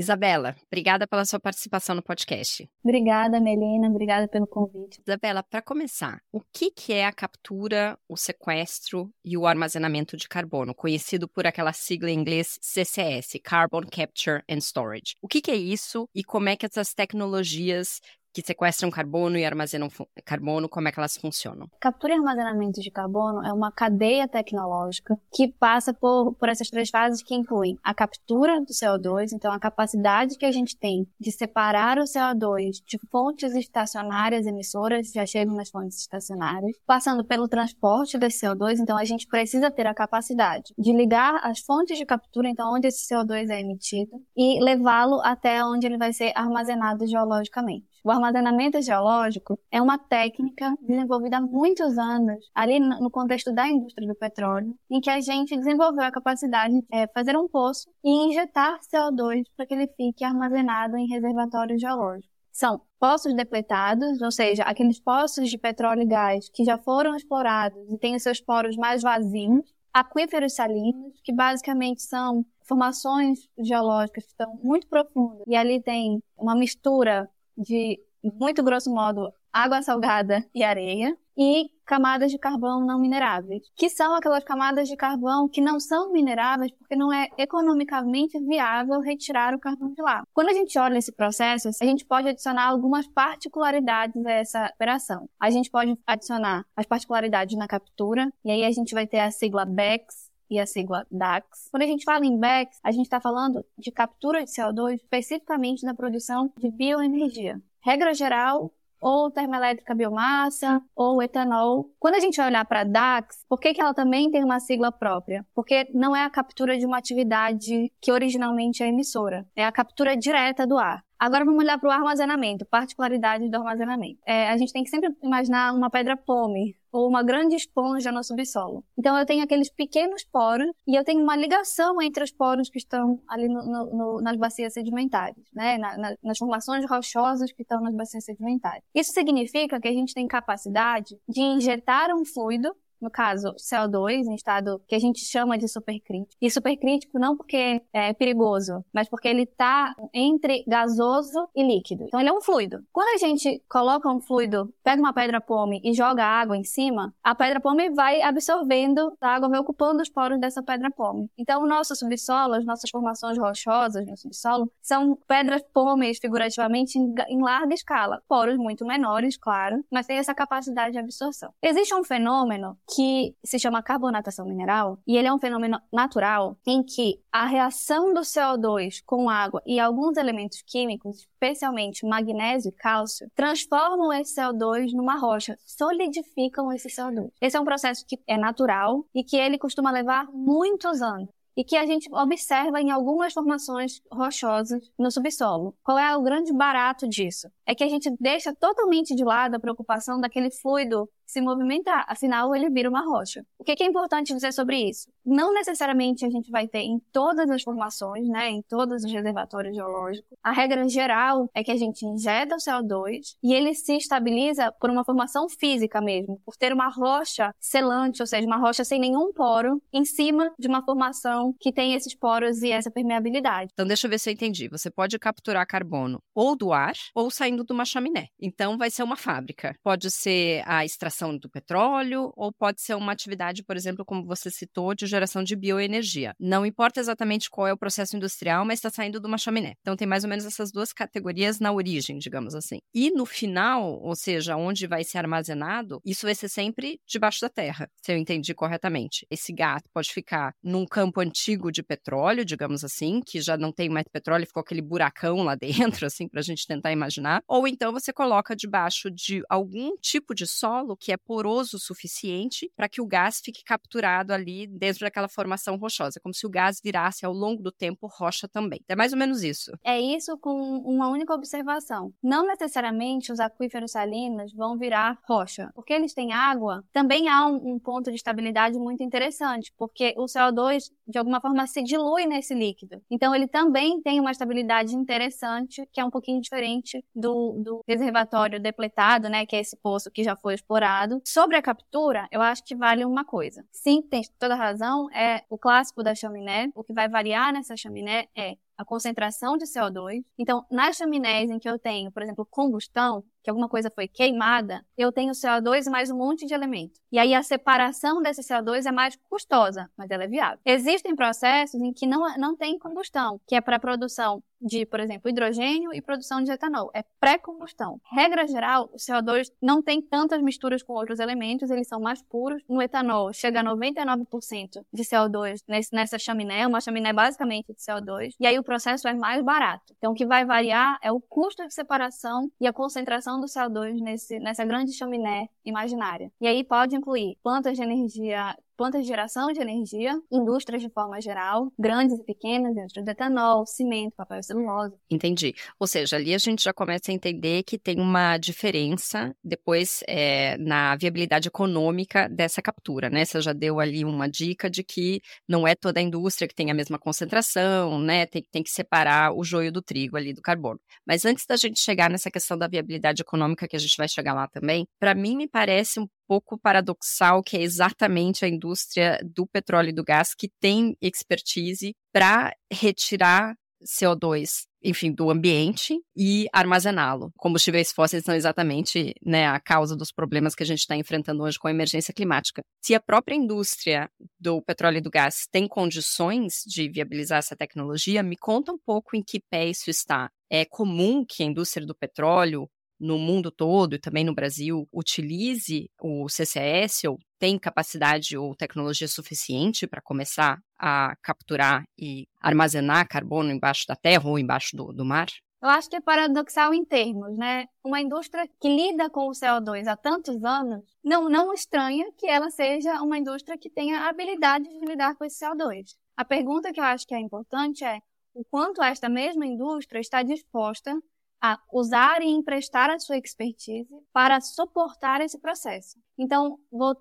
Isabela, 0.00 0.56
obrigada 0.66 1.06
pela 1.06 1.26
sua 1.26 1.38
participação 1.38 1.94
no 1.94 2.02
podcast. 2.02 2.66
Obrigada, 2.82 3.38
Melina, 3.38 3.86
obrigada 3.86 4.26
pelo 4.26 4.46
convite. 4.46 4.98
Isabela, 5.06 5.42
para 5.42 5.60
começar, 5.60 6.22
o 6.32 6.40
que, 6.40 6.70
que 6.70 6.94
é 6.94 7.04
a 7.04 7.12
captura, 7.12 7.98
o 8.08 8.16
sequestro 8.16 9.12
e 9.22 9.36
o 9.36 9.46
armazenamento 9.46 10.16
de 10.16 10.26
carbono, 10.26 10.74
conhecido 10.74 11.28
por 11.28 11.46
aquela 11.46 11.74
sigla 11.74 12.10
em 12.10 12.18
inglês 12.18 12.58
CCS, 12.62 13.38
Carbon 13.44 13.82
Capture 13.82 14.42
and 14.48 14.60
Storage? 14.62 15.16
O 15.20 15.28
que, 15.28 15.42
que 15.42 15.50
é 15.50 15.56
isso 15.56 16.08
e 16.14 16.24
como 16.24 16.48
é 16.48 16.56
que 16.56 16.64
essas 16.64 16.94
tecnologias 16.94 18.00
que 18.32 18.42
sequestram 18.42 18.90
carbono 18.90 19.36
e 19.36 19.44
armazenam 19.44 19.88
carbono, 20.24 20.68
como 20.68 20.88
é 20.88 20.92
que 20.92 20.98
elas 20.98 21.16
funcionam? 21.16 21.68
Captura 21.80 22.14
e 22.14 22.16
armazenamento 22.16 22.80
de 22.80 22.90
carbono 22.90 23.44
é 23.44 23.52
uma 23.52 23.72
cadeia 23.72 24.28
tecnológica 24.28 25.18
que 25.32 25.48
passa 25.48 25.92
por, 25.92 26.34
por 26.34 26.48
essas 26.48 26.68
três 26.68 26.90
fases 26.90 27.22
que 27.22 27.34
incluem 27.34 27.78
a 27.82 27.94
captura 27.94 28.60
do 28.60 28.72
CO2, 28.72 29.32
então 29.32 29.52
a 29.52 29.58
capacidade 29.58 30.36
que 30.36 30.46
a 30.46 30.52
gente 30.52 30.76
tem 30.76 31.06
de 31.18 31.32
separar 31.32 31.98
o 31.98 32.04
CO2 32.04 32.82
de 32.86 32.98
fontes 33.10 33.54
estacionárias 33.54 34.46
emissoras, 34.46 35.10
já 35.12 35.26
chegam 35.26 35.54
nas 35.54 35.70
fontes 35.70 35.98
estacionárias, 35.98 36.76
passando 36.86 37.24
pelo 37.24 37.48
transporte 37.48 38.18
desse 38.18 38.46
CO2, 38.46 38.78
então 38.78 38.96
a 38.96 39.04
gente 39.04 39.26
precisa 39.26 39.70
ter 39.70 39.86
a 39.86 39.94
capacidade 39.94 40.72
de 40.78 40.92
ligar 40.92 41.40
as 41.42 41.60
fontes 41.60 41.98
de 41.98 42.06
captura, 42.06 42.48
então 42.48 42.74
onde 42.74 42.86
esse 42.86 43.12
CO2 43.12 43.50
é 43.50 43.60
emitido, 43.60 44.12
e 44.36 44.62
levá-lo 44.62 45.20
até 45.22 45.64
onde 45.64 45.86
ele 45.86 45.98
vai 45.98 46.12
ser 46.12 46.32
armazenado 46.36 47.06
geologicamente. 47.06 47.89
O 48.02 48.10
armazenamento 48.10 48.80
geológico 48.80 49.58
é 49.70 49.80
uma 49.80 49.98
técnica 49.98 50.74
desenvolvida 50.80 51.36
há 51.36 51.40
muitos 51.40 51.98
anos, 51.98 52.50
ali 52.54 52.80
no 52.80 53.10
contexto 53.10 53.52
da 53.52 53.68
indústria 53.68 54.08
do 54.08 54.14
petróleo, 54.14 54.74
em 54.90 55.02
que 55.02 55.10
a 55.10 55.20
gente 55.20 55.54
desenvolveu 55.54 56.04
a 56.04 56.10
capacidade 56.10 56.72
de 56.72 56.86
é, 56.90 57.06
fazer 57.08 57.36
um 57.36 57.46
poço 57.46 57.90
e 58.02 58.10
injetar 58.10 58.78
CO2 58.80 59.44
para 59.54 59.66
que 59.66 59.74
ele 59.74 59.86
fique 59.98 60.24
armazenado 60.24 60.96
em 60.96 61.08
reservatórios 61.08 61.78
geológicos. 61.78 62.30
São 62.50 62.80
poços 62.98 63.34
depletados, 63.34 64.22
ou 64.22 64.30
seja, 64.30 64.62
aqueles 64.62 64.98
poços 64.98 65.50
de 65.50 65.58
petróleo 65.58 66.02
e 66.02 66.06
gás 66.06 66.48
que 66.48 66.64
já 66.64 66.78
foram 66.78 67.14
explorados 67.14 67.86
e 67.92 67.98
têm 67.98 68.16
os 68.16 68.22
seus 68.22 68.40
poros 68.40 68.76
mais 68.76 69.02
vazios, 69.02 69.74
aquíferos 69.92 70.54
salinos, 70.54 71.20
que 71.22 71.34
basicamente 71.34 72.00
são 72.02 72.46
formações 72.62 73.40
geológicas 73.58 74.24
que 74.24 74.30
estão 74.30 74.58
muito 74.62 74.86
profundas 74.86 75.42
e 75.46 75.54
ali 75.54 75.82
tem 75.82 76.22
uma 76.38 76.54
mistura 76.54 77.28
de, 77.60 78.00
muito 78.22 78.62
grosso 78.62 78.92
modo, 78.92 79.32
água 79.52 79.82
salgada 79.82 80.44
e 80.54 80.62
areia, 80.62 81.16
e 81.36 81.70
camadas 81.86 82.30
de 82.30 82.38
carvão 82.38 82.84
não 82.84 83.00
mineráveis, 83.00 83.62
que 83.74 83.88
são 83.88 84.14
aquelas 84.14 84.44
camadas 84.44 84.86
de 84.86 84.94
carvão 84.94 85.48
que 85.48 85.60
não 85.60 85.80
são 85.80 86.12
mineráveis 86.12 86.70
porque 86.72 86.94
não 86.94 87.12
é 87.12 87.28
economicamente 87.38 88.38
viável 88.46 89.00
retirar 89.00 89.54
o 89.54 89.58
carvão 89.58 89.92
de 89.92 90.02
lá. 90.02 90.22
Quando 90.34 90.50
a 90.50 90.52
gente 90.52 90.78
olha 90.78 90.98
esse 90.98 91.10
processo, 91.10 91.70
a 91.80 91.84
gente 91.84 92.04
pode 92.04 92.28
adicionar 92.28 92.68
algumas 92.68 93.08
particularidades 93.08 94.24
a 94.24 94.30
essa 94.30 94.70
operação. 94.74 95.28
A 95.40 95.50
gente 95.50 95.70
pode 95.70 95.98
adicionar 96.06 96.64
as 96.76 96.86
particularidades 96.86 97.56
na 97.56 97.66
captura, 97.66 98.30
e 98.44 98.50
aí 98.50 98.64
a 98.64 98.70
gente 98.70 98.94
vai 98.94 99.06
ter 99.06 99.20
a 99.20 99.30
sigla 99.30 99.64
BECS, 99.64 100.29
e 100.50 100.58
a 100.58 100.66
sigla 100.66 101.06
DAX. 101.10 101.68
Quando 101.70 101.84
a 101.84 101.86
gente 101.86 102.04
fala 102.04 102.26
em 102.26 102.38
BECS, 102.38 102.80
a 102.82 102.90
gente 102.90 103.04
está 103.04 103.20
falando 103.20 103.64
de 103.78 103.92
captura 103.92 104.44
de 104.44 104.50
CO2 104.50 104.94
especificamente 104.94 105.84
na 105.84 105.94
produção 105.94 106.52
de 106.58 106.70
bioenergia. 106.70 107.60
Regra 107.82 108.12
geral, 108.12 108.72
ou 109.00 109.30
termoelétrica 109.30 109.94
biomassa, 109.94 110.82
ou 110.94 111.22
etanol. 111.22 111.90
Quando 111.98 112.16
a 112.16 112.20
gente 112.20 112.36
vai 112.36 112.48
olhar 112.48 112.64
para 112.64 112.80
a 112.80 112.84
DAX, 112.84 113.44
por 113.48 113.58
que, 113.58 113.72
que 113.72 113.80
ela 113.80 113.94
também 113.94 114.30
tem 114.30 114.44
uma 114.44 114.60
sigla 114.60 114.92
própria? 114.92 115.46
Porque 115.54 115.88
não 115.94 116.14
é 116.14 116.24
a 116.24 116.30
captura 116.30 116.76
de 116.76 116.84
uma 116.84 116.98
atividade 116.98 117.90
que 118.00 118.12
originalmente 118.12 118.82
é 118.82 118.88
emissora, 118.88 119.46
é 119.56 119.64
a 119.64 119.72
captura 119.72 120.16
direta 120.16 120.66
do 120.66 120.76
ar. 120.76 121.02
Agora 121.20 121.44
vamos 121.44 121.62
olhar 121.62 121.78
para 121.78 121.90
o 121.90 121.92
armazenamento, 121.92 122.64
particularidades 122.64 123.50
do 123.50 123.54
armazenamento. 123.56 124.18
É, 124.24 124.48
a 124.48 124.56
gente 124.56 124.72
tem 124.72 124.82
que 124.82 124.88
sempre 124.88 125.14
imaginar 125.22 125.74
uma 125.74 125.90
pedra 125.90 126.16
pome 126.16 126.74
ou 126.90 127.06
uma 127.06 127.22
grande 127.22 127.54
esponja 127.54 128.10
no 128.10 128.24
subsolo. 128.24 128.82
Então 128.98 129.18
eu 129.18 129.26
tenho 129.26 129.44
aqueles 129.44 129.70
pequenos 129.70 130.24
poros 130.24 130.70
e 130.88 130.96
eu 130.96 131.04
tenho 131.04 131.22
uma 131.22 131.36
ligação 131.36 132.00
entre 132.00 132.24
os 132.24 132.32
poros 132.32 132.70
que 132.70 132.78
estão 132.78 133.20
ali 133.28 133.48
no, 133.48 133.62
no, 133.62 133.84
no, 133.96 134.20
nas 134.22 134.36
bacias 134.38 134.72
sedimentares, 134.72 135.44
né? 135.52 135.76
Na, 135.76 135.98
na, 135.98 136.14
nas 136.22 136.38
formações 136.38 136.88
rochosas 136.88 137.52
que 137.52 137.60
estão 137.60 137.82
nas 137.82 137.94
bacias 137.94 138.24
sedimentares. 138.24 138.82
Isso 138.94 139.12
significa 139.12 139.78
que 139.78 139.88
a 139.88 139.92
gente 139.92 140.14
tem 140.14 140.26
capacidade 140.26 141.18
de 141.28 141.42
injetar 141.42 142.08
um 142.16 142.24
fluido 142.24 142.74
no 143.00 143.10
caso, 143.10 143.54
CO2 143.54 144.26
em 144.26 144.34
estado 144.34 144.80
que 144.86 144.94
a 144.94 144.98
gente 144.98 145.24
chama 145.24 145.58
de 145.58 145.68
supercrítico. 145.68 146.36
E 146.40 146.50
supercrítico 146.50 147.18
não 147.18 147.36
porque 147.36 147.82
é 147.92 148.12
perigoso, 148.12 148.84
mas 148.92 149.08
porque 149.08 149.28
ele 149.28 149.42
está 149.42 149.94
entre 150.12 150.64
gasoso 150.66 151.48
e 151.54 151.62
líquido. 151.62 152.04
Então 152.04 152.20
ele 152.20 152.28
é 152.28 152.32
um 152.32 152.40
fluido. 152.40 152.84
Quando 152.92 153.14
a 153.14 153.18
gente 153.18 153.62
coloca 153.68 154.08
um 154.08 154.20
fluido, 154.20 154.72
pega 154.82 155.00
uma 155.00 155.12
pedra 155.12 155.40
pome 155.40 155.80
e 155.84 155.92
joga 155.92 156.24
água 156.24 156.56
em 156.56 156.64
cima, 156.64 157.14
a 157.22 157.34
pedra 157.34 157.60
pome 157.60 157.90
vai 157.90 158.22
absorvendo, 158.22 159.12
a 159.20 159.28
água 159.28 159.48
vai 159.48 159.60
ocupando 159.60 160.02
os 160.02 160.08
poros 160.08 160.40
dessa 160.40 160.62
pedra 160.62 160.90
pome. 160.90 161.30
Então 161.38 161.62
o 161.62 161.66
nosso 161.66 161.94
subsolo, 161.94 162.54
as 162.54 162.64
nossas 162.64 162.90
formações 162.90 163.38
rochosas 163.38 164.06
no 164.06 164.16
subsolo, 164.16 164.70
são 164.80 165.16
pedras 165.26 165.62
pomes 165.72 166.18
figurativamente 166.18 166.98
em, 166.98 167.42
larga 167.42 167.74
escala. 167.74 168.22
Poros 168.28 168.56
muito 168.56 168.84
menores, 168.86 169.36
claro, 169.36 169.84
mas 169.90 170.06
tem 170.06 170.18
essa 170.18 170.34
capacidade 170.34 170.92
de 170.92 170.98
absorção. 170.98 171.52
Existe 171.62 171.94
um 171.94 172.04
fenômeno 172.04 172.78
que 172.94 173.34
se 173.44 173.58
chama 173.58 173.82
carbonatação 173.82 174.46
mineral, 174.46 174.98
e 175.06 175.16
ele 175.16 175.28
é 175.28 175.32
um 175.32 175.38
fenômeno 175.38 175.80
natural 175.92 176.56
em 176.66 176.82
que 176.82 177.20
a 177.32 177.46
reação 177.46 178.12
do 178.12 178.20
CO2 178.20 179.02
com 179.06 179.30
água 179.30 179.62
e 179.64 179.78
alguns 179.78 180.16
elementos 180.16 180.62
químicos, 180.62 181.18
especialmente 181.20 182.06
magnésio 182.06 182.70
e 182.70 182.72
cálcio, 182.72 183.30
transformam 183.34 184.12
esse 184.12 184.40
CO2 184.40 184.92
numa 184.92 185.16
rocha, 185.16 185.56
solidificam 185.64 186.72
esse 186.72 186.88
CO2. 186.88 187.30
Esse 187.40 187.56
é 187.56 187.60
um 187.60 187.64
processo 187.64 188.04
que 188.06 188.18
é 188.26 188.36
natural 188.36 189.06
e 189.14 189.22
que 189.22 189.36
ele 189.36 189.58
costuma 189.58 189.90
levar 189.90 190.26
muitos 190.32 191.00
anos 191.00 191.28
e 191.56 191.64
que 191.64 191.76
a 191.76 191.84
gente 191.84 192.08
observa 192.12 192.80
em 192.80 192.90
algumas 192.90 193.32
formações 193.32 194.00
rochosas 194.10 194.90
no 194.98 195.10
subsolo. 195.10 195.74
Qual 195.82 195.98
é 195.98 196.16
o 196.16 196.22
grande 196.22 196.52
barato 196.52 197.08
disso? 197.08 197.48
É 197.66 197.74
que 197.74 197.84
a 197.84 197.88
gente 197.88 198.10
deixa 198.18 198.54
totalmente 198.54 199.14
de 199.14 199.24
lado 199.24 199.54
a 199.54 199.60
preocupação 199.60 200.20
daquele 200.20 200.50
fluido 200.50 201.08
se 201.30 201.40
movimentar, 201.40 202.04
afinal 202.08 202.54
ele 202.54 202.68
vira 202.68 202.88
uma 202.88 203.04
rocha. 203.04 203.44
O 203.58 203.64
que 203.64 203.82
é 203.82 203.86
importante 203.86 204.34
dizer 204.34 204.52
sobre 204.52 204.76
isso? 204.76 205.08
Não 205.24 205.54
necessariamente 205.54 206.24
a 206.24 206.30
gente 206.30 206.50
vai 206.50 206.66
ter 206.66 206.80
em 206.80 206.98
todas 207.12 207.48
as 207.50 207.62
formações, 207.62 208.28
né, 208.28 208.48
em 208.48 208.62
todos 208.62 209.04
os 209.04 209.12
reservatórios 209.12 209.74
geológicos. 209.74 210.28
A 210.42 210.50
regra 210.50 210.88
geral 210.88 211.48
é 211.54 211.62
que 211.62 211.70
a 211.70 211.76
gente 211.76 212.04
injeta 212.04 212.56
o 212.56 212.58
CO2 212.58 213.36
e 213.42 213.54
ele 213.54 213.74
se 213.74 213.96
estabiliza 213.96 214.72
por 214.72 214.90
uma 214.90 215.04
formação 215.04 215.48
física 215.48 216.00
mesmo, 216.00 216.40
por 216.44 216.56
ter 216.56 216.72
uma 216.72 216.88
rocha 216.88 217.54
selante, 217.60 218.22
ou 218.22 218.26
seja, 218.26 218.46
uma 218.46 218.56
rocha 218.56 218.84
sem 218.84 218.98
nenhum 218.98 219.32
poro, 219.32 219.80
em 219.92 220.04
cima 220.04 220.52
de 220.58 220.66
uma 220.66 220.84
formação 220.84 221.54
que 221.60 221.72
tem 221.72 221.94
esses 221.94 222.14
poros 222.14 222.62
e 222.62 222.72
essa 222.72 222.90
permeabilidade. 222.90 223.70
Então 223.72 223.86
deixa 223.86 224.06
eu 224.06 224.10
ver 224.10 224.18
se 224.18 224.30
eu 224.30 224.34
entendi. 224.34 224.68
Você 224.68 224.90
pode 224.90 225.18
capturar 225.18 225.66
carbono 225.66 226.20
ou 226.34 226.56
do 226.56 226.72
ar 226.72 226.94
ou 227.14 227.30
saindo 227.30 227.64
de 227.64 227.72
uma 227.72 227.84
chaminé. 227.84 228.28
Então 228.40 228.76
vai 228.76 228.90
ser 228.90 229.04
uma 229.04 229.16
fábrica. 229.16 229.76
Pode 229.82 230.10
ser 230.10 230.62
a 230.66 230.84
extração 230.84 231.19
do 231.36 231.48
petróleo, 231.48 232.32
ou 232.36 232.52
pode 232.52 232.80
ser 232.80 232.94
uma 232.94 233.12
atividade, 233.12 233.62
por 233.62 233.76
exemplo, 233.76 234.04
como 234.04 234.24
você 234.24 234.50
citou, 234.50 234.94
de 234.94 235.06
geração 235.06 235.42
de 235.42 235.56
bioenergia. 235.56 236.34
Não 236.38 236.64
importa 236.64 237.00
exatamente 237.00 237.50
qual 237.50 237.66
é 237.66 237.72
o 237.72 237.78
processo 237.78 238.16
industrial, 238.16 238.64
mas 238.64 238.78
está 238.78 238.90
saindo 238.90 239.20
de 239.20 239.26
uma 239.26 239.38
chaminé. 239.38 239.74
Então 239.80 239.96
tem 239.96 240.06
mais 240.06 240.24
ou 240.24 240.30
menos 240.30 240.44
essas 240.44 240.70
duas 240.72 240.92
categorias 240.92 241.60
na 241.60 241.72
origem, 241.72 242.18
digamos 242.18 242.54
assim. 242.54 242.80
E 242.94 243.10
no 243.10 243.26
final, 243.26 244.00
ou 244.00 244.14
seja, 244.14 244.56
onde 244.56 244.86
vai 244.86 245.04
ser 245.04 245.18
armazenado, 245.18 246.00
isso 246.04 246.26
vai 246.26 246.34
ser 246.34 246.48
sempre 246.48 247.00
debaixo 247.06 247.40
da 247.40 247.48
terra, 247.48 247.88
se 248.02 248.12
eu 248.12 248.16
entendi 248.16 248.54
corretamente. 248.54 249.26
Esse 249.30 249.52
gás 249.52 249.82
pode 249.92 250.10
ficar 250.12 250.54
num 250.62 250.86
campo 250.86 251.20
antigo 251.20 251.70
de 251.70 251.82
petróleo, 251.82 252.44
digamos 252.44 252.84
assim, 252.84 253.20
que 253.24 253.40
já 253.40 253.56
não 253.56 253.72
tem 253.72 253.88
mais 253.88 254.06
petróleo, 254.10 254.46
ficou 254.46 254.60
aquele 254.60 254.82
buracão 254.82 255.42
lá 255.42 255.54
dentro, 255.54 256.06
assim, 256.06 256.28
para 256.28 256.40
a 256.40 256.42
gente 256.42 256.66
tentar 256.66 256.92
imaginar. 256.92 257.42
Ou 257.46 257.66
então 257.66 257.92
você 257.92 258.12
coloca 258.12 258.56
debaixo 258.56 259.10
de 259.10 259.42
algum 259.48 259.96
tipo 259.98 260.34
de 260.34 260.46
solo 260.46 260.96
que 260.96 261.09
é 261.12 261.16
poroso 261.16 261.76
o 261.76 261.80
suficiente 261.80 262.70
para 262.76 262.88
que 262.88 263.00
o 263.00 263.06
gás 263.06 263.40
fique 263.42 263.62
capturado 263.64 264.32
ali 264.32 264.66
dentro 264.66 265.00
daquela 265.00 265.28
formação 265.28 265.76
rochosa, 265.76 266.20
como 266.22 266.34
se 266.34 266.46
o 266.46 266.50
gás 266.50 266.80
virasse 266.82 267.24
ao 267.24 267.32
longo 267.32 267.62
do 267.62 267.72
tempo 267.72 268.06
rocha 268.06 268.48
também. 268.48 268.80
É 268.88 268.96
mais 268.96 269.12
ou 269.12 269.18
menos 269.18 269.42
isso. 269.42 269.72
É 269.84 270.00
isso 270.00 270.38
com 270.38 270.52
uma 270.84 271.08
única 271.08 271.34
observação. 271.34 272.12
Não 272.22 272.46
necessariamente 272.46 273.32
os 273.32 273.40
aquíferos 273.40 273.92
salinos 273.92 274.52
vão 274.52 274.76
virar 274.78 275.18
rocha, 275.28 275.70
porque 275.74 275.92
eles 275.92 276.14
têm 276.14 276.32
água. 276.32 276.84
Também 276.92 277.28
há 277.28 277.46
um, 277.46 277.74
um 277.74 277.78
ponto 277.78 278.10
de 278.10 278.16
estabilidade 278.16 278.78
muito 278.78 279.02
interessante, 279.02 279.72
porque 279.76 280.14
o 280.16 280.24
CO2 280.24 280.90
de 281.06 281.18
alguma 281.18 281.40
forma 281.40 281.66
se 281.66 281.82
dilui 281.82 282.26
nesse 282.26 282.54
líquido. 282.54 283.02
Então 283.10 283.34
ele 283.34 283.48
também 283.48 284.00
tem 284.02 284.20
uma 284.20 284.30
estabilidade 284.30 284.94
interessante, 284.94 285.86
que 285.92 286.00
é 286.00 286.04
um 286.04 286.10
pouquinho 286.10 286.40
diferente 286.40 287.04
do, 287.14 287.60
do 287.62 287.84
reservatório 287.86 288.60
depletado, 288.60 289.28
né, 289.28 289.44
que 289.44 289.56
é 289.56 289.60
esse 289.60 289.76
poço 289.76 290.10
que 290.10 290.22
já 290.22 290.36
foi 290.36 290.54
explorado 290.54 290.89
Sobre 291.24 291.56
a 291.56 291.62
captura, 291.62 292.28
eu 292.30 292.40
acho 292.40 292.64
que 292.64 292.74
vale 292.74 293.04
uma 293.04 293.24
coisa. 293.24 293.64
Sim, 293.70 294.02
tem 294.02 294.22
toda 294.38 294.54
razão, 294.54 295.10
é 295.12 295.44
o 295.48 295.58
clássico 295.58 296.02
da 296.02 296.14
chaminé. 296.14 296.70
O 296.74 296.82
que 296.82 296.92
vai 296.92 297.08
variar 297.08 297.52
nessa 297.52 297.76
chaminé 297.76 298.28
é 298.36 298.56
a 298.76 298.84
concentração 298.84 299.58
de 299.58 299.66
CO2. 299.66 300.24
Então, 300.38 300.64
nas 300.70 300.96
chaminés 300.96 301.50
em 301.50 301.58
que 301.58 301.68
eu 301.68 301.78
tenho, 301.78 302.10
por 302.10 302.22
exemplo, 302.22 302.46
combustão, 302.50 303.22
que 303.42 303.50
alguma 303.50 303.68
coisa 303.68 303.90
foi 303.90 304.06
queimada, 304.08 304.84
eu 304.96 305.12
tenho 305.12 305.32
CO2 305.32 305.90
mais 305.90 306.10
um 306.10 306.16
monte 306.16 306.46
de 306.46 306.54
elementos. 306.54 307.00
E 307.10 307.18
aí 307.18 307.34
a 307.34 307.42
separação 307.42 308.22
desse 308.22 308.42
CO2 308.42 308.86
é 308.86 308.92
mais 308.92 309.16
custosa, 309.28 309.90
mas 309.96 310.10
ela 310.10 310.24
é 310.24 310.28
viável. 310.28 310.58
Existem 310.64 311.16
processos 311.16 311.80
em 311.80 311.92
que 311.92 312.06
não, 312.06 312.22
não 312.36 312.56
tem 312.56 312.78
combustão, 312.78 313.40
que 313.46 313.54
é 313.54 313.60
para 313.60 313.78
produção 313.78 314.42
de, 314.60 314.84
por 314.84 315.00
exemplo, 315.00 315.30
hidrogênio 315.30 315.92
e 315.94 316.02
produção 316.02 316.42
de 316.42 316.52
etanol. 316.52 316.90
É 316.94 317.02
pré-combustão. 317.18 318.00
Regra 318.12 318.46
geral, 318.46 318.90
o 318.92 318.96
CO2 318.96 319.50
não 319.60 319.82
tem 319.82 320.02
tantas 320.02 320.42
misturas 320.42 320.82
com 320.82 320.92
outros 320.92 321.18
elementos, 321.18 321.70
eles 321.70 321.88
são 321.88 322.00
mais 322.00 322.22
puros. 322.22 322.62
No 322.68 322.82
etanol, 322.82 323.32
chega 323.32 323.60
a 323.60 323.64
99% 323.64 324.84
de 324.92 325.02
CO2 325.02 325.62
nesse, 325.66 325.94
nessa 325.94 326.18
chaminé, 326.18 326.66
uma 326.66 326.80
chaminé 326.80 327.12
basicamente 327.12 327.72
de 327.72 327.80
CO2, 327.80 328.34
e 328.38 328.46
aí 328.46 328.58
o 328.58 328.62
processo 328.62 329.08
é 329.08 329.14
mais 329.14 329.42
barato. 329.42 329.94
Então, 329.96 330.12
o 330.12 330.14
que 330.14 330.26
vai 330.26 330.44
variar 330.44 330.98
é 331.02 331.10
o 331.10 331.20
custo 331.20 331.66
de 331.66 331.72
separação 331.72 332.50
e 332.60 332.66
a 332.66 332.72
concentração 332.72 333.29
do 333.38 333.46
CO2 333.46 334.00
nesse, 334.00 334.38
nessa 334.38 334.64
grande 334.64 334.92
chaminé 334.92 335.48
imaginária. 335.64 336.32
E 336.40 336.46
aí 336.46 336.64
pode 336.64 336.96
incluir 336.96 337.36
plantas 337.42 337.76
de 337.76 337.82
energia 337.82 338.56
plantas 338.80 339.02
de 339.02 339.08
geração 339.08 339.52
de 339.52 339.60
energia, 339.60 340.18
indústrias 340.32 340.80
de 340.80 340.88
forma 340.88 341.20
geral, 341.20 341.70
grandes 341.78 342.18
e 342.18 342.24
pequenas, 342.24 342.74
indústria 342.74 343.04
de 343.04 343.10
etanol, 343.10 343.66
cimento, 343.66 344.14
papel 344.16 344.42
celulose. 344.42 344.96
Entendi. 345.10 345.54
Ou 345.78 345.86
seja, 345.86 346.16
ali 346.16 346.32
a 346.32 346.38
gente 346.38 346.64
já 346.64 346.72
começa 346.72 347.10
a 347.10 347.14
entender 347.14 347.62
que 347.62 347.78
tem 347.78 348.00
uma 348.00 348.38
diferença 348.38 349.36
depois 349.44 350.02
é, 350.08 350.56
na 350.56 350.96
viabilidade 350.96 351.46
econômica 351.46 352.26
dessa 352.26 352.62
captura, 352.62 353.10
né? 353.10 353.26
Você 353.26 353.42
já 353.42 353.52
deu 353.52 353.80
ali 353.80 354.02
uma 354.02 354.26
dica 354.26 354.70
de 354.70 354.82
que 354.82 355.20
não 355.46 355.68
é 355.68 355.74
toda 355.74 356.00
a 356.00 356.02
indústria 356.02 356.48
que 356.48 356.54
tem 356.54 356.70
a 356.70 356.74
mesma 356.74 356.98
concentração, 356.98 357.98
né? 357.98 358.24
Tem, 358.24 358.42
tem 358.50 358.62
que 358.62 358.70
separar 358.70 359.36
o 359.36 359.44
joio 359.44 359.70
do 359.70 359.82
trigo 359.82 360.16
ali 360.16 360.32
do 360.32 360.40
carbono. 360.40 360.80
Mas 361.06 361.26
antes 361.26 361.44
da 361.44 361.56
gente 361.56 361.78
chegar 361.78 362.08
nessa 362.08 362.30
questão 362.30 362.56
da 362.56 362.66
viabilidade 362.66 363.20
econômica, 363.20 363.68
que 363.68 363.76
a 363.76 363.78
gente 363.78 363.98
vai 363.98 364.08
chegar 364.08 364.32
lá 364.32 364.48
também, 364.48 364.86
para 364.98 365.14
mim 365.14 365.36
me 365.36 365.46
parece 365.46 366.00
um 366.00 366.08
pouco 366.30 366.56
paradoxal 366.56 367.42
que 367.42 367.56
é 367.56 367.62
exatamente 367.62 368.44
a 368.44 368.48
indústria 368.48 369.18
do 369.34 369.44
petróleo 369.48 369.88
e 369.88 369.92
do 369.92 370.04
gás 370.04 370.32
que 370.32 370.48
tem 370.60 370.96
expertise 371.02 371.92
para 372.12 372.54
retirar 372.72 373.56
CO2 373.84 374.70
enfim, 374.82 375.12
do 375.12 375.30
ambiente 375.30 375.98
e 376.16 376.46
armazená-lo. 376.52 377.30
Combustíveis 377.36 377.92
fósseis 377.92 378.24
são 378.24 378.34
exatamente 378.34 379.14
né, 379.24 379.46
a 379.46 379.60
causa 379.60 379.94
dos 379.94 380.10
problemas 380.10 380.54
que 380.54 380.62
a 380.62 380.66
gente 380.66 380.80
está 380.80 380.96
enfrentando 380.96 381.42
hoje 381.42 381.58
com 381.58 381.68
a 381.68 381.70
emergência 381.70 382.14
climática. 382.14 382.62
Se 382.82 382.94
a 382.94 383.00
própria 383.00 383.34
indústria 383.34 384.08
do 384.38 384.62
petróleo 384.62 384.98
e 384.98 385.02
do 385.02 385.10
gás 385.10 385.46
tem 385.50 385.68
condições 385.68 386.62
de 386.66 386.88
viabilizar 386.88 387.38
essa 387.38 387.56
tecnologia, 387.56 388.22
me 388.22 388.36
conta 388.36 388.72
um 388.72 388.78
pouco 388.78 389.16
em 389.16 389.22
que 389.22 389.40
pé 389.50 389.66
isso 389.66 389.90
está. 389.90 390.30
É 390.50 390.64
comum 390.64 391.24
que 391.28 391.42
a 391.42 391.46
indústria 391.46 391.86
do 391.86 391.94
petróleo 391.94 392.68
no 393.00 393.18
mundo 393.18 393.50
todo 393.50 393.94
e 393.94 393.98
também 393.98 394.24
no 394.24 394.34
Brasil 394.34 394.86
utilize 394.92 395.90
o 396.00 396.28
CCS 396.28 397.04
ou 397.04 397.18
tem 397.38 397.58
capacidade 397.58 398.36
ou 398.36 398.54
tecnologia 398.54 399.08
suficiente 399.08 399.86
para 399.86 400.02
começar 400.02 400.58
a 400.78 401.14
capturar 401.22 401.84
e 401.98 402.26
armazenar 402.38 403.08
carbono 403.08 403.50
embaixo 403.50 403.84
da 403.88 403.96
terra 403.96 404.28
ou 404.28 404.38
embaixo 404.38 404.76
do, 404.76 404.92
do 404.92 405.04
mar? 405.04 405.28
Eu 405.62 405.68
acho 405.68 405.90
que 405.90 405.96
é 405.96 406.00
paradoxal 406.00 406.72
em 406.72 406.84
termos, 406.84 407.36
né? 407.36 407.66
Uma 407.84 408.00
indústria 408.00 408.48
que 408.60 408.68
lida 408.68 409.10
com 409.10 409.28
o 409.28 409.32
CO2 409.32 409.86
há 409.86 409.94
tantos 409.94 410.42
anos, 410.42 410.82
não, 411.04 411.28
não 411.28 411.52
estranha 411.52 412.10
que 412.16 412.26
ela 412.26 412.50
seja 412.50 413.02
uma 413.02 413.18
indústria 413.18 413.58
que 413.58 413.68
tenha 413.68 414.08
habilidade 414.08 414.64
de 414.64 414.86
lidar 414.86 415.14
com 415.16 415.24
esse 415.24 415.44
CO2. 415.44 415.96
A 416.16 416.24
pergunta 416.24 416.72
que 416.72 416.80
eu 416.80 416.84
acho 416.84 417.06
que 417.06 417.14
é 417.14 417.18
importante 417.18 417.84
é 417.84 418.00
o 418.32 418.42
quanto 418.44 418.82
esta 418.82 419.08
mesma 419.08 419.44
indústria 419.44 420.00
está 420.00 420.22
disposta 420.22 420.98
a 421.40 421.58
usar 421.72 422.22
e 422.22 422.26
emprestar 422.26 422.90
a 422.90 422.98
sua 422.98 423.16
expertise 423.16 423.88
para 424.12 424.40
suportar 424.40 425.20
esse 425.20 425.38
processo. 425.38 425.98
Então, 426.18 426.58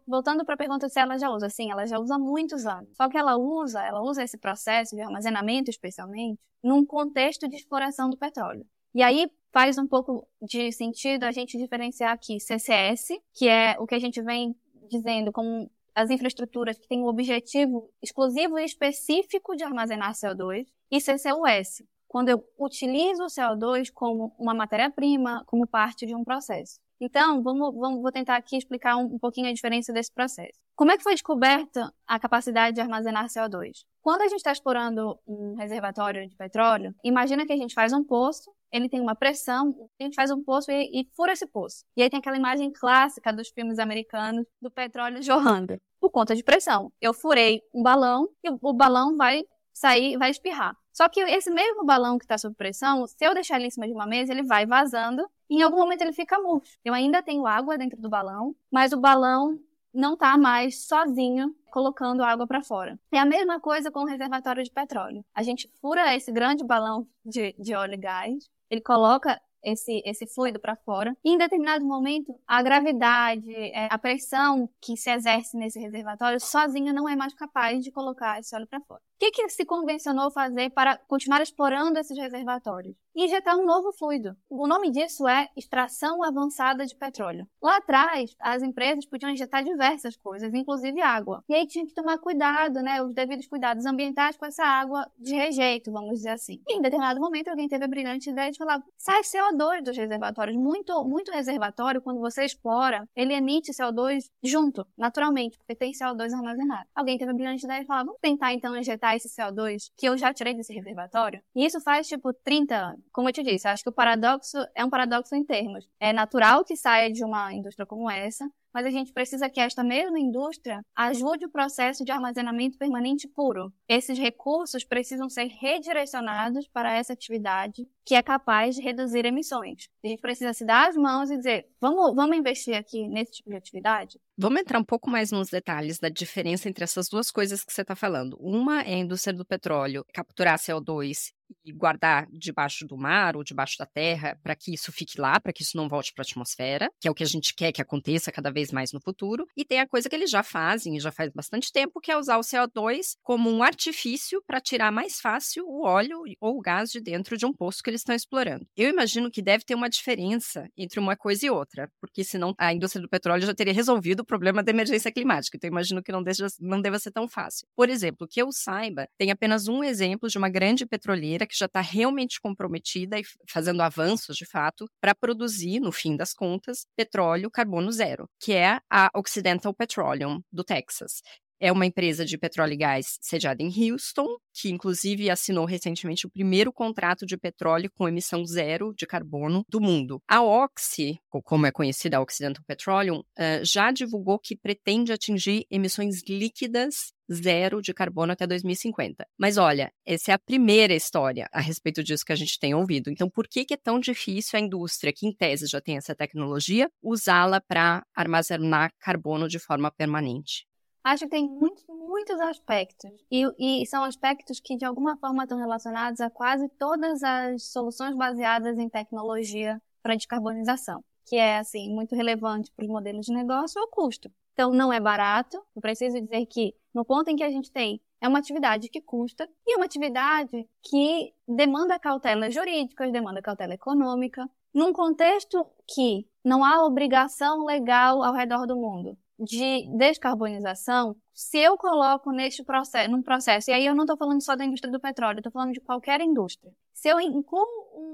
voltando 0.07 0.45
para 0.45 0.53
a 0.53 0.57
pergunta 0.57 0.87
se 0.87 0.99
ela 0.99 1.17
já 1.17 1.29
usa, 1.29 1.49
sim, 1.49 1.69
ela 1.69 1.85
já 1.85 1.99
usa 1.99 2.15
há 2.15 2.19
muitos 2.19 2.65
anos. 2.65 2.95
Só 2.95 3.09
que 3.09 3.17
ela 3.17 3.37
usa, 3.37 3.83
ela 3.83 4.01
usa 4.01 4.23
esse 4.23 4.37
processo 4.37 4.95
de 4.95 5.01
armazenamento, 5.01 5.69
especialmente, 5.69 6.39
num 6.63 6.85
contexto 6.85 7.47
de 7.47 7.57
exploração 7.57 8.09
do 8.09 8.17
petróleo. 8.17 8.65
E 8.93 9.03
aí 9.03 9.29
faz 9.51 9.77
um 9.77 9.87
pouco 9.87 10.27
de 10.41 10.71
sentido 10.71 11.23
a 11.23 11.31
gente 11.31 11.57
diferenciar 11.57 12.13
aqui 12.13 12.39
CCS, 12.39 13.19
que 13.33 13.47
é 13.47 13.75
o 13.79 13.85
que 13.85 13.95
a 13.95 13.99
gente 13.99 14.21
vem 14.21 14.55
dizendo 14.89 15.31
como 15.31 15.69
as 15.93 16.09
infraestruturas 16.09 16.77
que 16.77 16.87
têm 16.87 17.01
o 17.01 17.07
objetivo 17.07 17.91
exclusivo 18.01 18.57
e 18.57 18.63
específico 18.63 19.55
de 19.55 19.63
armazenar 19.63 20.13
CO2, 20.13 20.65
e 20.91 20.99
CCUS, 20.99 21.83
quando 22.09 22.29
eu 22.29 22.43
utilizo 22.57 23.23
o 23.23 23.27
CO2 23.27 23.89
como 23.93 24.35
uma 24.37 24.53
matéria-prima, 24.53 25.43
como 25.45 25.67
parte 25.67 26.07
de 26.07 26.15
um 26.15 26.23
processo. 26.23 26.79
Então, 26.99 27.41
vamos, 27.41 27.73
vamos, 27.75 28.01
vou 28.01 28.11
tentar 28.11 28.35
aqui 28.35 28.57
explicar 28.57 28.97
um, 28.97 29.03
um, 29.03 29.19
pouquinho 29.19 29.47
a 29.47 29.53
diferença 29.53 29.93
desse 29.93 30.11
processo. 30.11 30.59
Como 30.75 30.91
é 30.91 30.97
que 30.97 31.03
foi 31.03 31.13
descoberta 31.13 31.93
a 32.05 32.19
capacidade 32.19 32.75
de 32.75 32.81
armazenar 32.81 33.27
CO2? 33.27 33.85
Quando 34.01 34.21
a 34.21 34.27
gente 34.27 34.39
está 34.39 34.51
explorando 34.51 35.17
um 35.25 35.55
reservatório 35.55 36.27
de 36.27 36.35
petróleo, 36.35 36.93
imagina 37.03 37.45
que 37.45 37.53
a 37.53 37.57
gente 37.57 37.73
faz 37.73 37.93
um 37.93 38.03
poço, 38.03 38.51
ele 38.71 38.89
tem 38.89 38.99
uma 38.99 39.15
pressão, 39.15 39.73
a 39.99 40.03
gente 40.03 40.15
faz 40.15 40.29
um 40.31 40.43
poço 40.43 40.71
e, 40.71 41.01
e 41.01 41.07
fura 41.15 41.31
esse 41.31 41.47
poço. 41.47 41.85
E 41.95 42.01
aí 42.01 42.09
tem 42.09 42.19
aquela 42.19 42.37
imagem 42.37 42.71
clássica 42.71 43.31
dos 43.31 43.49
filmes 43.49 43.79
americanos 43.79 44.45
do 44.61 44.71
petróleo 44.71 45.21
jorrando, 45.23 45.77
por 46.01 46.09
conta 46.09 46.35
de 46.35 46.43
pressão. 46.43 46.91
Eu 46.99 47.13
furei 47.13 47.61
um 47.73 47.81
balão 47.83 48.27
e 48.43 48.49
o 48.49 48.73
balão 48.73 49.15
vai 49.15 49.43
sair, 49.79 50.17
vai 50.17 50.29
espirrar. 50.29 50.75
Só 50.91 51.07
que 51.07 51.21
esse 51.21 51.49
mesmo 51.49 51.85
balão 51.85 52.17
que 52.17 52.25
está 52.25 52.37
sob 52.37 52.53
pressão, 52.55 53.07
se 53.07 53.15
eu 53.21 53.33
deixar 53.33 53.55
ele 53.55 53.67
em 53.67 53.71
cima 53.71 53.87
de 53.87 53.93
uma 53.93 54.05
mesa, 54.05 54.33
ele 54.33 54.43
vai 54.43 54.65
vazando 54.65 55.25
e 55.49 55.55
em 55.55 55.61
algum 55.61 55.77
momento 55.77 56.01
ele 56.01 56.11
fica 56.11 56.37
murcho. 56.37 56.77
Eu 56.83 56.93
ainda 56.93 57.23
tenho 57.23 57.47
água 57.47 57.77
dentro 57.77 57.99
do 58.01 58.09
balão, 58.09 58.53
mas 58.69 58.91
o 58.91 58.99
balão 58.99 59.57
não 59.93 60.13
está 60.13 60.37
mais 60.37 60.85
sozinho 60.85 61.55
colocando 61.71 62.23
água 62.23 62.45
para 62.45 62.61
fora. 62.61 62.99
É 63.11 63.19
a 63.19 63.25
mesma 63.25 63.59
coisa 63.59 63.89
com 63.89 64.01
o 64.01 64.05
reservatório 64.05 64.63
de 64.63 64.71
petróleo. 64.71 65.23
A 65.33 65.41
gente 65.41 65.71
fura 65.79 66.13
esse 66.13 66.31
grande 66.31 66.63
balão 66.63 67.07
de, 67.23 67.55
de 67.57 67.73
óleo 67.73 67.93
e 67.93 67.97
gás, 67.97 68.49
ele 68.69 68.81
coloca 68.81 69.39
esse, 69.63 70.01
esse 70.05 70.27
fluido 70.27 70.59
para 70.59 70.75
fora. 70.75 71.15
E 71.23 71.31
em 71.31 71.37
determinado 71.37 71.85
momento, 71.85 72.37
a 72.45 72.61
gravidade, 72.61 73.53
é, 73.55 73.87
a 73.89 73.97
pressão 73.97 74.69
que 74.81 74.97
se 74.97 75.09
exerce 75.09 75.55
nesse 75.55 75.79
reservatório 75.79 76.39
sozinha 76.39 76.91
não 76.91 77.07
é 77.07 77.15
mais 77.15 77.33
capaz 77.33 77.83
de 77.83 77.91
colocar 77.91 78.39
esse 78.39 78.53
óleo 78.55 78.67
para 78.67 78.81
fora. 78.81 79.01
Que, 79.19 79.31
que 79.31 79.49
se 79.49 79.65
convencionou 79.65 80.31
fazer 80.31 80.69
para 80.69 80.97
continuar 80.97 81.41
explorando 81.41 81.99
esses 81.99 82.17
reservatórios? 82.17 82.95
Injetar 83.13 83.57
um 83.57 83.65
novo 83.65 83.91
fluido. 83.91 84.33
O 84.49 84.65
nome 84.65 84.89
disso 84.91 85.27
é 85.27 85.49
extração 85.57 86.23
avançada 86.23 86.85
de 86.85 86.95
petróleo. 86.95 87.45
Lá 87.61 87.75
atrás, 87.77 88.33
as 88.39 88.63
empresas 88.63 89.05
podiam 89.05 89.29
injetar 89.29 89.61
diversas 89.61 90.15
coisas, 90.15 90.53
inclusive 90.53 91.01
água. 91.01 91.43
E 91.49 91.53
aí 91.53 91.67
tinha 91.67 91.85
que 91.85 91.93
tomar 91.93 92.17
cuidado, 92.19 92.81
né, 92.81 93.03
os 93.03 93.13
devidos 93.13 93.45
cuidados 93.45 93.85
ambientais 93.85 94.37
com 94.37 94.45
essa 94.45 94.63
água 94.63 95.05
de 95.17 95.35
rejeito, 95.35 95.91
vamos 95.91 96.13
dizer 96.13 96.29
assim. 96.29 96.61
E 96.65 96.77
em 96.77 96.81
determinado 96.81 97.19
momento, 97.19 97.49
alguém 97.49 97.67
teve 97.67 97.83
a 97.83 97.89
brilhante 97.89 98.29
ideia 98.29 98.51
de 98.51 98.57
falar: 98.57 98.81
sai 98.97 99.21
CO2 99.23 99.83
dos 99.83 99.97
reservatórios. 99.97 100.55
Muito, 100.55 101.03
muito 101.03 101.29
reservatório, 101.29 102.01
quando 102.01 102.21
você 102.21 102.45
explora, 102.45 103.05
ele 103.13 103.33
emite 103.33 103.73
CO2 103.73 104.29
junto, 104.41 104.87
naturalmente, 104.97 105.57
porque 105.57 105.75
tem 105.75 105.91
CO2 105.91 106.33
armazenado. 106.33 106.87
Alguém 106.95 107.17
teve 107.17 107.31
a 107.31 107.33
brilhante 107.33 107.65
ideia 107.65 107.81
de 107.81 107.85
falar: 107.85 108.05
vamos 108.05 108.21
tentar 108.21 108.53
então 108.53 108.77
injetar 108.77 109.08
esse 109.15 109.29
CO2 109.29 109.91
que 109.97 110.07
eu 110.07 110.17
já 110.17 110.33
tirei 110.33 110.53
desse 110.53 110.73
reservatório. 110.73 111.41
E 111.55 111.65
isso 111.65 111.79
faz, 111.81 112.07
tipo, 112.07 112.33
30 112.33 112.75
anos. 112.75 113.01
Como 113.11 113.29
eu 113.29 113.33
te 113.33 113.43
disse, 113.43 113.67
acho 113.67 113.83
que 113.83 113.89
o 113.89 113.93
paradoxo 113.93 114.57
é 114.75 114.83
um 114.83 114.89
paradoxo 114.89 115.35
em 115.35 115.43
termos. 115.43 115.87
É 115.99 116.13
natural 116.13 116.63
que 116.63 116.75
saia 116.75 117.11
de 117.11 117.23
uma 117.23 117.53
indústria 117.53 117.85
como 117.85 118.09
essa, 118.09 118.49
mas 118.73 118.85
a 118.85 118.89
gente 118.89 119.11
precisa 119.11 119.49
que 119.49 119.59
esta 119.59 119.83
mesma 119.83 120.19
indústria 120.19 120.81
ajude 120.95 121.45
o 121.45 121.49
processo 121.49 122.03
de 122.03 122.11
armazenamento 122.11 122.77
permanente 122.77 123.27
puro. 123.27 123.73
Esses 123.87 124.17
recursos 124.17 124.83
precisam 124.83 125.29
ser 125.29 125.45
redirecionados 125.45 126.67
para 126.67 126.93
essa 126.93 127.13
atividade 127.13 127.87
que 128.05 128.15
é 128.15 128.23
capaz 128.23 128.75
de 128.75 128.81
reduzir 128.81 129.25
emissões. 129.25 129.87
A 130.03 130.07
gente 130.07 130.21
precisa 130.21 130.53
se 130.53 130.65
dar 130.65 130.89
as 130.89 130.95
mãos 130.95 131.29
e 131.29 131.37
dizer, 131.37 131.67
vamos, 131.79 132.15
vamos 132.15 132.37
investir 132.37 132.75
aqui 132.75 133.07
nesse 133.07 133.33
tipo 133.33 133.49
de 133.49 133.55
atividade? 133.55 134.19
Vamos 134.37 134.61
entrar 134.61 134.79
um 134.79 134.83
pouco 134.83 135.09
mais 135.09 135.31
nos 135.31 135.49
detalhes 135.49 135.99
da 135.99 136.09
diferença 136.09 136.67
entre 136.67 136.83
essas 136.83 137.07
duas 137.07 137.29
coisas 137.29 137.63
que 137.63 137.71
você 137.71 137.81
está 137.81 137.95
falando. 137.95 138.37
Uma 138.39 138.81
é 138.81 138.95
a 138.95 138.99
indústria 138.99 139.33
do 139.33 139.45
petróleo 139.45 140.05
capturar 140.13 140.57
CO2 140.57 141.33
e 141.65 141.71
guardar 141.71 142.27
debaixo 142.31 142.85
do 142.85 142.97
mar 142.97 143.35
ou 143.35 143.43
debaixo 143.43 143.77
da 143.77 143.85
terra 143.85 144.37
para 144.43 144.55
que 144.55 144.73
isso 144.73 144.91
fique 144.91 145.19
lá, 145.19 145.39
para 145.39 145.53
que 145.53 145.63
isso 145.63 145.77
não 145.77 145.87
volte 145.87 146.13
para 146.13 146.23
a 146.23 146.27
atmosfera, 146.27 146.89
que 146.99 147.07
é 147.07 147.11
o 147.11 147.13
que 147.13 147.23
a 147.23 147.27
gente 147.27 147.53
quer 147.53 147.71
que 147.71 147.81
aconteça 147.81 148.31
cada 148.31 148.51
vez 148.51 148.71
mais 148.71 148.91
no 148.91 149.01
futuro. 149.01 149.45
E 149.55 149.65
tem 149.65 149.79
a 149.79 149.87
coisa 149.87 150.09
que 150.09 150.15
eles 150.15 150.29
já 150.29 150.43
fazem 150.43 150.97
e 150.97 150.99
já 150.99 151.11
faz 151.11 151.31
bastante 151.31 151.71
tempo, 151.71 151.99
que 151.99 152.11
é 152.11 152.17
usar 152.17 152.37
o 152.37 152.41
CO2 152.41 153.15
como 153.23 153.49
um 153.49 153.63
artifício 153.63 154.41
para 154.45 154.61
tirar 154.61 154.91
mais 154.91 155.19
fácil 155.19 155.65
o 155.67 155.85
óleo 155.85 156.23
ou 156.39 156.57
o 156.57 156.61
gás 156.61 156.89
de 156.89 157.01
dentro 157.01 157.37
de 157.37 157.45
um 157.45 157.53
poço 157.53 157.81
que 157.83 157.89
eles 157.89 158.01
estão 158.01 158.15
explorando. 158.15 158.65
Eu 158.75 158.89
imagino 158.89 159.31
que 159.31 159.41
deve 159.41 159.63
ter 159.63 159.75
uma 159.75 159.89
diferença 159.89 160.67
entre 160.77 160.99
uma 160.99 161.15
coisa 161.15 161.45
e 161.45 161.49
outra, 161.49 161.89
porque 161.99 162.23
senão 162.23 162.53
a 162.57 162.73
indústria 162.73 163.01
do 163.01 163.09
petróleo 163.09 163.45
já 163.45 163.53
teria 163.53 163.73
resolvido 163.73 164.21
o 164.21 164.25
problema 164.25 164.63
da 164.63 164.71
emergência 164.71 165.11
climática. 165.11 165.57
Então, 165.57 165.67
eu 165.67 165.71
imagino 165.71 166.01
que 166.03 166.11
não, 166.11 166.23
deixa, 166.23 166.47
não 166.59 166.81
deva 166.81 166.99
ser 166.99 167.11
tão 167.11 167.27
fácil. 167.27 167.67
Por 167.75 167.89
exemplo, 167.89 168.27
que 168.27 168.41
eu 168.41 168.51
saiba, 168.51 169.07
tem 169.17 169.31
apenas 169.31 169.67
um 169.67 169.83
exemplo 169.83 170.29
de 170.29 170.37
uma 170.37 170.49
grande 170.49 170.85
petroleira 170.85 171.38
que 171.45 171.57
já 171.57 171.65
está 171.65 171.81
realmente 171.81 172.39
comprometida 172.39 173.19
e 173.19 173.23
fazendo 173.47 173.81
avanços 173.81 174.35
de 174.35 174.45
fato 174.45 174.85
para 175.01 175.15
produzir, 175.15 175.79
no 175.79 175.91
fim 175.91 176.15
das 176.15 176.33
contas, 176.33 176.85
petróleo 176.95 177.49
carbono 177.51 177.91
zero, 177.91 178.27
que 178.39 178.53
é 178.53 178.79
a 178.89 179.09
Occidental 179.15 179.73
Petroleum 179.73 180.41
do 180.51 180.63
Texas. 180.63 181.21
É 181.59 181.71
uma 181.71 181.85
empresa 181.85 182.25
de 182.25 182.37
petróleo 182.37 182.73
e 182.73 182.77
gás 182.77 183.17
sediada 183.21 183.61
em 183.61 183.91
Houston, 183.91 184.27
que 184.53 184.69
inclusive 184.69 185.29
assinou 185.29 185.65
recentemente 185.65 186.25
o 186.25 186.29
primeiro 186.29 186.71
contrato 186.71 187.25
de 187.25 187.37
petróleo 187.37 187.91
com 187.93 188.07
emissão 188.07 188.45
zero 188.45 188.93
de 188.95 189.05
carbono 189.05 189.63
do 189.67 189.81
mundo. 189.81 190.21
A 190.27 190.41
Oxy, 190.41 191.19
como 191.43 191.65
é 191.65 191.71
conhecida 191.71 192.17
a 192.17 192.21
Occidental 192.21 192.63
Petroleum, 192.65 193.21
já 193.63 193.91
divulgou 193.91 194.39
que 194.39 194.55
pretende 194.55 195.11
atingir 195.11 195.65
emissões 195.69 196.21
líquidas 196.27 197.13
zero 197.31 197.81
de 197.81 197.93
carbono 197.93 198.31
até 198.31 198.47
2050. 198.47 199.25
Mas 199.37 199.57
olha, 199.57 199.91
essa 200.05 200.31
é 200.31 200.33
a 200.33 200.39
primeira 200.39 200.95
história 200.95 201.47
a 201.53 201.59
respeito 201.59 202.03
disso 202.03 202.25
que 202.25 202.33
a 202.33 202.35
gente 202.35 202.57
tem 202.57 202.73
ouvido. 202.73 203.11
Então, 203.11 203.29
por 203.29 203.47
que 203.47 203.67
é 203.71 203.77
tão 203.77 203.99
difícil 203.99 204.57
a 204.57 204.61
indústria, 204.61 205.13
que 205.15 205.27
em 205.27 205.35
tese 205.35 205.67
já 205.67 205.79
tem 205.79 205.97
essa 205.97 206.15
tecnologia, 206.15 206.89
usá-la 207.03 207.61
para 207.61 208.03
armazenar 208.15 208.91
carbono 208.99 209.47
de 209.47 209.59
forma 209.59 209.91
permanente? 209.91 210.68
Acho 211.03 211.25
que 211.25 211.31
tem 211.31 211.47
muitos, 211.47 211.85
muitos 211.87 212.39
aspectos. 212.41 213.09
E, 213.31 213.81
e 213.81 213.85
são 213.85 214.03
aspectos 214.03 214.59
que, 214.59 214.75
de 214.75 214.85
alguma 214.85 215.17
forma, 215.17 215.43
estão 215.43 215.57
relacionados 215.57 216.19
a 216.19 216.29
quase 216.29 216.67
todas 216.77 217.23
as 217.23 217.63
soluções 217.71 218.15
baseadas 218.15 218.77
em 218.77 218.89
tecnologia 218.89 219.81
para 220.03 220.15
descarbonização, 220.15 221.03
que 221.25 221.37
é, 221.37 221.57
assim, 221.57 221.93
muito 221.93 222.15
relevante 222.15 222.71
para 222.71 222.83
os 222.83 222.91
modelos 222.91 223.25
de 223.25 223.33
negócio, 223.33 223.79
é 223.79 223.83
o 223.83 223.87
custo. 223.87 224.29
Então, 224.53 224.71
não 224.71 224.91
é 224.91 224.99
barato. 224.99 225.57
Eu 225.75 225.81
preciso 225.81 226.19
dizer 226.19 226.45
que, 226.45 226.75
no 226.93 227.05
ponto 227.05 227.29
em 227.29 227.35
que 227.35 227.43
a 227.43 227.51
gente 227.51 227.71
tem, 227.71 228.01
é 228.21 228.27
uma 228.27 228.39
atividade 228.39 228.89
que 228.89 229.01
custa 229.01 229.49
e 229.65 229.73
é 229.73 229.77
uma 229.77 229.85
atividade 229.85 230.67
que 230.83 231.33
demanda 231.47 231.97
cautela 231.97 232.51
jurídica, 232.51 233.09
demanda 233.09 233.41
cautela 233.41 233.73
econômica, 233.73 234.49
num 234.73 234.91
contexto 234.91 235.65
que 235.87 236.27
não 236.43 236.63
há 236.63 236.85
obrigação 236.85 237.63
legal 237.63 238.21
ao 238.21 238.33
redor 238.33 238.67
do 238.67 238.75
mundo 238.75 239.17
de 239.39 239.87
descarbonização, 239.97 241.15
se 241.33 241.57
eu 241.57 241.77
coloco 241.77 242.31
neste 242.31 242.63
processo, 242.63 243.09
num 243.09 243.21
processo, 243.21 243.71
e 243.71 243.73
aí 243.73 243.85
eu 243.85 243.95
não 243.95 244.03
estou 244.03 244.17
falando 244.17 244.43
só 244.43 244.55
da 244.55 244.65
indústria 244.65 244.91
do 244.91 244.99
petróleo, 244.99 245.39
estou 245.39 245.51
falando 245.51 245.71
de 245.71 245.79
qualquer 245.79 246.19
indústria. 246.21 246.71
Se 246.93 247.07
eu 247.07 247.19
incluo 247.19 247.65